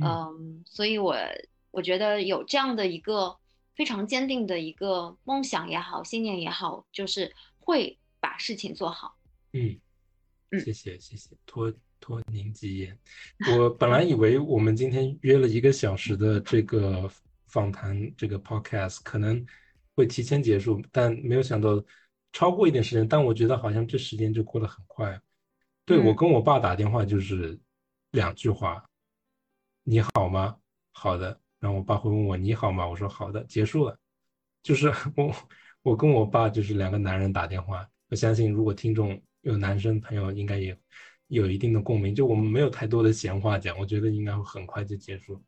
[0.02, 1.14] 嗯，所以我
[1.70, 3.36] 我觉得有这样的一个
[3.76, 9.18] 非常坚定的一个梦想也好，信念也好，就是会把事情做好。
[9.52, 9.78] 嗯。
[10.58, 12.98] 谢谢谢谢，托托您吉言。
[13.56, 17.08] 我本来以为我们今天约了一个小时的这个
[17.46, 19.46] 访谈，这个 podcast 可能
[19.94, 21.80] 会提前结束，但没有想到
[22.32, 23.06] 超过一点时间。
[23.06, 25.20] 但我觉得好像这时间就过得很快。
[25.84, 27.56] 对我跟我爸打电话就是
[28.10, 28.84] 两句话
[29.84, 30.56] ：“你好吗
[30.90, 33.96] ？”“好的。”然后我爸会问我：“你好吗？”我说：“好的。”结束了。
[34.64, 35.32] 就是 我
[35.82, 37.88] 我跟我爸就是两个男人打电话。
[38.08, 39.22] 我相信如果听众。
[39.42, 40.76] 有男生朋友应该也
[41.28, 45.42] 有一定的共鸣，就我们没有太多的闲话讲，我觉得应该会很快就结束。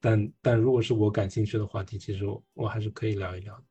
[0.00, 2.24] 但但如果是我感兴趣的话题，其实
[2.54, 3.64] 我还是可以聊一聊的。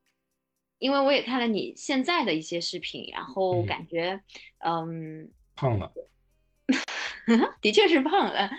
[0.80, 4.20] 因为我也看了你现在的一些视频，然后感觉
[4.60, 5.92] 嗯胖了，
[7.62, 8.52] 的确是胖了啊。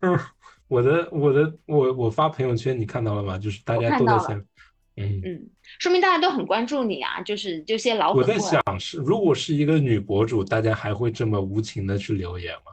[0.68, 3.36] 我的我的我我发朋友圈你看到了吗？
[3.36, 4.42] 就是大家都在想。
[4.96, 8.22] 嗯嗯，说明大家都很关注你啊，就是这些老粉。
[8.22, 12.72] 我在想是，如果是一个女博主，大家还会这么无情的去留言吗？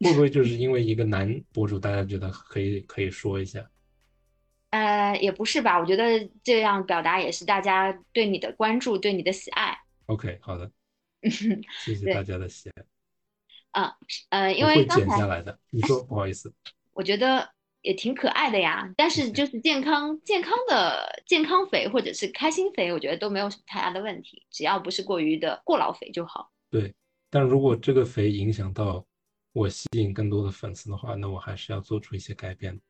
[0.00, 3.68] 会不会就是因为一个男博主，大家觉得可以可以说一下？
[4.70, 9.78] 呃，也不是吧，我觉得这样表达也是大家对你的关注，对你的喜爱。
[10.06, 10.70] OK，好的，
[11.84, 12.82] 谢谢大家的喜爱。
[13.72, 13.92] 嗯
[14.30, 16.50] 呃，因为会剪下来的，你说不好意思。
[16.94, 17.55] 我觉得。
[17.86, 26.50] 也挺可爱的呀，但是就是健康健康的健康肥或者是开心肥，我觉得都没有什么太大的问题，只要不是过于的过劳肥就好。
[26.68, 26.92] 对，
[27.30, 29.06] 但如果这个肥影响到
[29.52, 32.80] 我吸引更多的粉丝的话，那我还是要做出一些改变。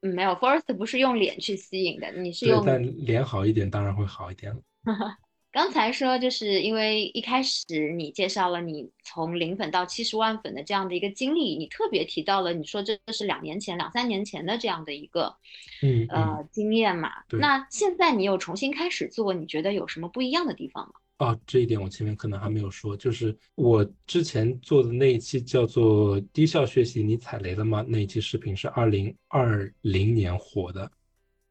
[0.00, 2.64] 嗯，没有，Forest 不是用脸去吸引的，你是用。
[2.66, 4.60] 但脸好一点，当然会好一点了。
[5.56, 7.64] 刚才说，就是因为一开始
[7.96, 15.34] 你介绍了你从零粉到七十万粉的这样的一个经历，你特别提到了，你说这是两年前、两三年前的这样的一个，
[15.80, 17.10] 嗯呃经验嘛。
[17.30, 20.92] 那现在你又重新开始做，你觉得有什么不一样的地方吗？
[21.26, 30.92] 啊，这一点我前面可能还没有说，就是我之前做的那一期叫做“低效学习，你踩雷了吗”那一期视频是二零二零年火的。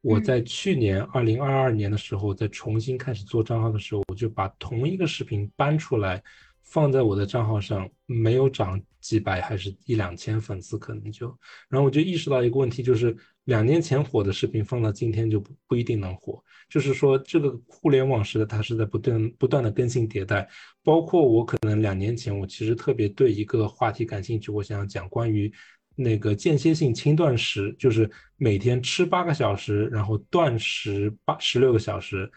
[0.06, 6.22] 我在去年二零二二年的时候，在重新开始做账号的时候，我就把同一个视频搬出来，
[6.62, 11.26] 放在我的账号上，没有涨几百，还是一两千粉丝，可能就，
[11.68, 20.48] 然后我就意识到一个问题，就是两年前火的视频放到今天就不不一定能火，就是说这个互联网时代它是在不断不断的更新迭代，
[20.84, 25.52] 包括我可能两年前我其实特别对一个话题感兴趣，我想要讲关于。
[25.98, 32.30] 那个间歇性轻断食，就是每天吃八个小时，然后断食八十六个小时，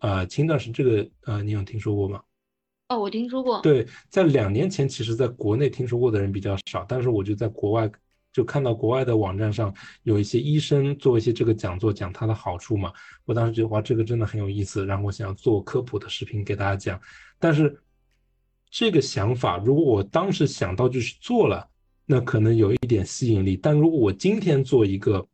[0.00, 2.22] 呃，轻断食这个呃，你有听说过吗？
[2.88, 3.62] 哦，我听说过。
[3.62, 7.90] 对，在两年前，其实在国内听说过的人比较少，但是我就在国外
[8.34, 12.92] 就看到国外的网站上有一些医生做一些这个讲座，讲它的好处嘛。
[13.24, 17.00] 我当时觉得哇，这个真的很有意思，然后我想要做科普的视频给大家讲。
[17.38, 17.82] 但是
[18.68, 21.66] 这个想法，如果我当时想到就去做了。
[22.06, 25.26] 那可能有一点吸引力，但如果我今天做一个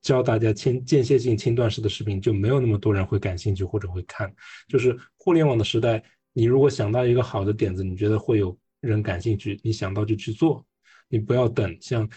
[0.00, 4.32] 教大家间间歇性轻断食的视频，就没有那么多人会感兴趣或者会看。
[4.68, 6.00] 就是互联网的时代，
[6.32, 10.64] 你如果想到一个好的点子，你觉得会有人感兴趣，你想到就去做，
[11.08, 11.76] 你不要等。
[11.80, 12.08] 像，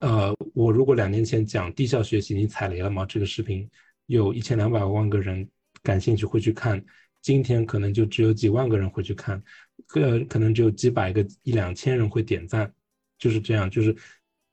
[0.00, 3.04] 呃，我如果两年前讲低效学习，你踩雷了吗？
[3.04, 3.68] 这个视频
[4.06, 5.46] 有一千两百万个人
[5.82, 6.82] 感兴趣会去看，
[7.20, 9.42] 今天可能就只有几万个人会去看，
[9.94, 12.72] 呃，可能只有几百个一两千人会点赞。
[13.18, 13.96] 就是这样，就是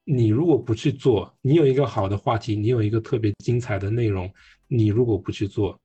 [0.04, 4.32] 你如果不去做，你有一个好的话题，你有一个特别精彩的内容，
[4.68, 5.80] 你如果不去做，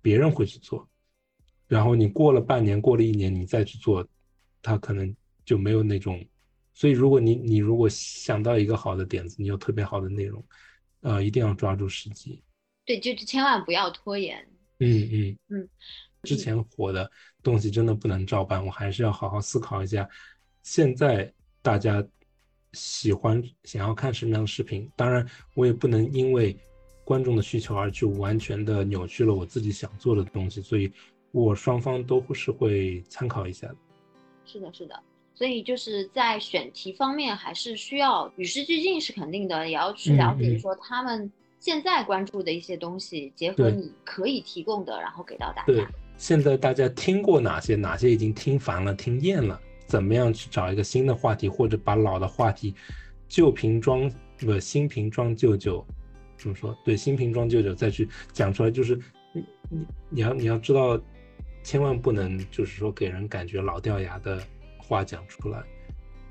[0.00, 0.88] 别人会去做。
[1.66, 4.06] 然后你过了半年，过了一年，你再去做，
[4.60, 6.24] 他可能就没有那种。
[6.72, 10.44] 所以，如果你你如果想到一个好的点子，你有特别好的内容，
[11.00, 12.42] 呃，一定要抓住时机。
[12.84, 14.44] 对，就千万不要拖延。
[14.80, 15.68] 嗯嗯嗯，
[16.24, 17.08] 之前火的
[17.42, 20.08] 东西真的不能照搬，我还是要好好思考一下，
[20.64, 21.32] 现在
[21.64, 22.06] 大家
[22.74, 24.86] 喜欢想要看什么样的视频。
[24.94, 26.54] 当然，我也不能因为
[27.04, 30.92] 观众的需求而去完全的扭曲了我自己想做的东西，所以
[31.32, 33.76] 我双方都是会参考一下的。
[34.44, 35.02] 是的，是的。
[35.34, 45.72] 所以就是在选题方面，还是需要与时俱进，是肯定的，也要去了解说他们现在关注的一些东西，结合你可以提供的，然后给到大家。
[45.72, 45.86] 对，
[46.18, 47.74] 现在大家听过哪些？
[47.74, 49.58] 哪些已经听烦了、听厌了？
[49.86, 52.74] 怎么样去找一个新的话题，或者把老的话题
[53.28, 55.86] 旧瓶装不新瓶装旧酒？
[56.36, 56.76] 怎么说？
[56.84, 58.98] 对，新瓶装旧酒再去讲出来，就是
[59.32, 61.00] 你你你要你要知道，
[61.62, 64.42] 千万不能就是说给人感觉老掉牙的。
[64.86, 65.62] 话讲出来，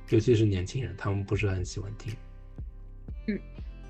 [0.09, 2.13] 尤其是年轻人，他们不是很喜欢听。
[3.27, 3.39] 嗯，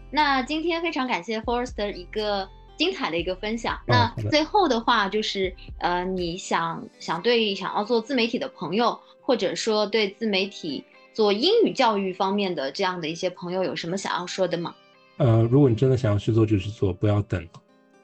[0.09, 2.47] 那今天非常感谢 Forest 的一个
[2.77, 3.79] 精彩的一个分享。
[3.87, 14.73] 那最后的话就是，呃，你想想对想要做自媒体的朋友，或者说对自媒体做英语教育方面的这样的一些朋友，有什么想要说的吗？
[15.17, 17.47] 呃，如果你真的想要去做，就去做，不要等，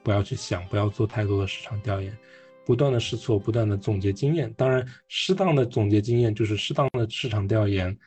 [0.02, 2.16] 不要去想，不要做太多的市场调研。
[2.66, 4.52] 不断的试错，不断的总结经验。
[4.52, 7.98] 当然，适当的总结经验就是适当的市场调研，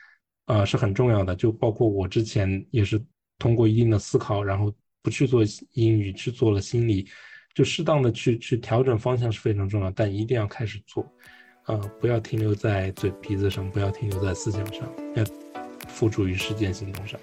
[0.46, 1.36] 呃，是很重要的。
[1.36, 3.04] 就包括我之前也是
[3.40, 4.72] 通过一定的思考，然后
[5.04, 5.44] 不去做
[5.74, 7.06] 英语，去做了心理，
[7.54, 9.92] 就适当的去去调整方向是非常重要。
[9.92, 11.06] 但一定要开始做，
[11.68, 15.24] 呃，不要停留在嘴皮子上，不要停留在思想上，要
[15.88, 17.20] 付诸于实践行动上。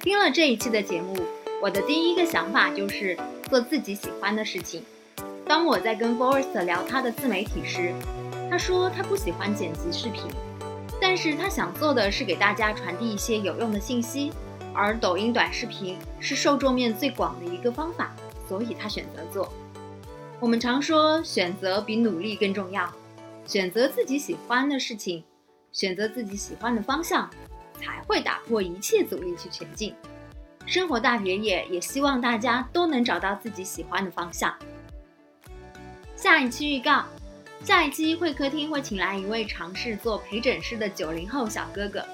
[0.00, 1.14] 听了这一期的节目。
[1.62, 3.16] 我的第一个想法就是
[3.48, 4.82] 做自己喜欢的事情。
[5.46, 7.94] 当我在跟 Forest 聊他的自媒体时，
[8.50, 10.24] 他说他不喜欢剪辑视频，
[11.12, 14.32] 但是他想做的是给大家传递一些有用的信息，
[14.72, 18.16] 而抖音短视频是受众面最广的一个方法，
[18.48, 19.52] 所以他选择做。
[20.40, 22.90] 我们常说选择比努力更重要，
[23.44, 25.22] 选择自己喜欢的事情，
[25.70, 27.28] 选择自己喜欢的方向，
[27.78, 29.94] 才会打破一切阻力去前进。
[30.64, 34.50] 生活大别野也希望大家都能找到自己喜欢的方向。
[36.16, 37.04] 下一期预告：
[37.64, 42.04] 下一期会客厅会请来一位尝试做陪诊师的九零后小哥哥，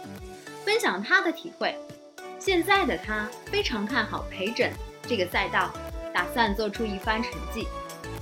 [0.62, 1.74] 分享他的体会。
[2.38, 4.70] 现在的他非常看好陪诊
[5.02, 5.72] 这个赛道，
[6.12, 7.66] 打算做出一番成绩。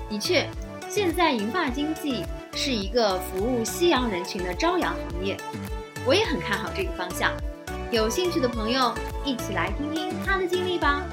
[0.08, 0.48] 的确，
[0.88, 2.24] 现在银发经济
[2.54, 5.36] 是一个服务夕阳人群的朝阳行业，
[6.06, 7.32] 我也很看好这个方向。
[7.90, 11.04] 有兴趣的朋友，一起来听听他的经历吧。